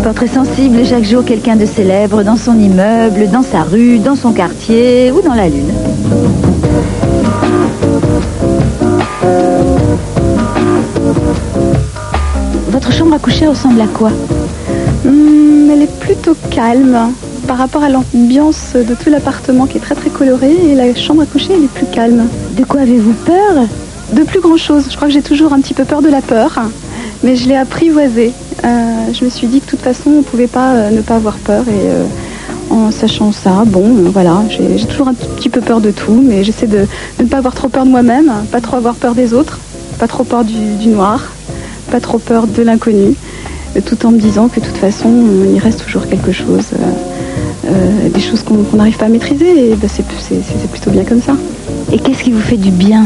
Portrait 0.04 0.28
sensible, 0.28 0.86
chaque 0.86 1.04
jour, 1.04 1.24
quelqu'un 1.24 1.56
de 1.56 1.66
célèbre 1.66 2.24
dans 2.24 2.36
son 2.36 2.60
immeuble, 2.60 3.30
dans 3.32 3.44
sa 3.44 3.64
rue, 3.64 4.00
dans 4.00 4.16
son 4.16 4.32
quartier 4.32 5.12
ou 5.12 5.22
dans 5.22 5.34
la 5.34 5.48
lune. 5.48 5.72
Votre 12.70 12.92
chambre 12.92 13.14
à 13.14 13.20
coucher 13.20 13.48
ressemble 13.48 13.82
à 13.82 13.88
quoi? 13.88 14.12
Hum, 15.06 15.70
elle 15.72 15.84
est 15.84 16.00
plutôt 16.00 16.36
calme 16.50 17.14
par 17.48 17.58
rapport 17.58 17.84
à 17.84 17.90
l'ambiance 17.90 18.74
de 18.76 18.94
tout 18.96 19.10
l'appartement 19.10 19.66
qui 19.66 19.78
est 19.78 19.82
très 19.82 19.96
très 19.96 20.10
coloré 20.10 20.52
et 20.70 20.76
la 20.76 20.94
chambre 20.96 21.24
à 21.24 21.26
coucher 21.26 21.54
elle 21.56 21.64
est 21.64 21.74
plus 21.74 21.88
calme. 21.88 22.28
De 22.58 22.64
quoi 22.64 22.82
avez-vous 22.82 23.14
peur? 23.26 23.66
De 24.14 24.24
plus 24.24 24.42
grand 24.42 24.58
chose. 24.58 24.86
Je 24.90 24.96
crois 24.96 25.08
que 25.08 25.14
j'ai 25.14 25.22
toujours 25.22 25.54
un 25.54 25.60
petit 25.60 25.74
peu 25.74 25.86
peur 25.86 26.02
de 26.02 26.10
la 26.10 26.22
peur, 26.22 26.60
mais 27.24 27.36
je 27.36 27.48
l'ai 27.48 27.56
apprivoisée. 27.56 28.34
Euh, 28.63 29.13
je 29.13 29.26
me 29.26 29.30
suis 29.30 29.47
dit 29.47 29.60
que 29.60 29.65
de 29.65 29.69
toute 29.71 29.82
façon 29.82 30.10
on 30.12 30.17
ne 30.17 30.21
pouvait 30.24 30.47
pas 30.47 30.74
euh, 30.74 30.89
ne 30.91 31.02
pas 31.02 31.15
avoir 31.15 31.38
peur 31.38 31.63
et 31.67 31.89
euh, 31.89 32.04
en 32.69 32.91
sachant 32.91 33.32
ça, 33.32 33.63
bon 33.65 33.84
voilà, 34.13 34.43
j'ai 34.50 34.86
toujours 34.86 35.08
un 35.08 35.13
petit 35.13 35.50
peu 35.50 35.62
peur 35.62 35.82
de 35.82 35.91
tout, 35.91 36.21
mais 36.24 36.43
j'essaie 36.43 36.67
de, 36.67 36.86
de 37.17 37.24
ne 37.24 37.28
pas 37.28 37.38
avoir 37.38 37.54
trop 37.56 37.67
peur 37.69 37.86
de 37.86 37.89
moi-même, 37.89 38.32
pas 38.52 38.62
trop 38.62 38.78
avoir 38.78 38.95
peur 38.95 39.13
des 39.15 39.34
autres, 39.34 39.60
pas 40.00 40.08
trop 40.08 40.24
peur 40.24 40.45
du, 40.45 40.76
du 40.80 40.89
noir, 40.89 41.32
pas 41.91 42.00
trop 42.00 42.17
peur 42.19 42.47
de 42.47 42.62
l'inconnu, 42.62 43.15
tout 43.86 44.06
en 44.06 44.12
me 44.12 44.19
disant 44.19 44.47
que 44.47 44.60
de 44.60 44.65
toute 44.65 44.78
façon 44.78 45.10
il 45.54 45.60
reste 45.60 45.84
toujours 45.84 46.08
quelque 46.08 46.32
chose. 46.32 46.67
euh, 47.65 48.10
des 48.10 48.21
choses 48.21 48.43
qu'on 48.43 48.76
n'arrive 48.78 48.97
pas 48.97 49.06
à 49.06 49.10
maîtriser 49.10 49.71
et 49.71 49.76
ben, 49.76 49.89
c'est 49.89 50.04
plutôt 50.69 50.91
bien 50.91 51.04
comme 51.04 51.21
ça. 51.21 51.36
Et 51.91 52.00
qu'est-ce 52.00 52.24
qui 52.24 52.32
vous 52.32 52.41
fait 52.41 52.58
du 52.58 52.71
bien? 52.71 53.06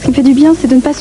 Ce 0.00 0.04
qui 0.04 0.10
me 0.10 0.14
fait 0.14 0.22
du 0.22 0.34
bien, 0.34 0.54
c'est 0.60 0.68
de 0.68 0.74
ne 0.74 0.80
pas 0.80 0.92